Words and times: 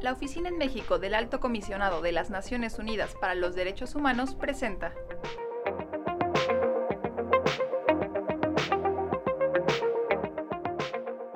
La 0.00 0.12
Oficina 0.12 0.48
en 0.48 0.56
México 0.56 1.00
del 1.00 1.16
Alto 1.16 1.40
Comisionado 1.40 2.00
de 2.00 2.12
las 2.12 2.30
Naciones 2.30 2.78
Unidas 2.78 3.16
para 3.20 3.34
los 3.34 3.56
Derechos 3.56 3.96
Humanos 3.96 4.36
presenta 4.36 4.94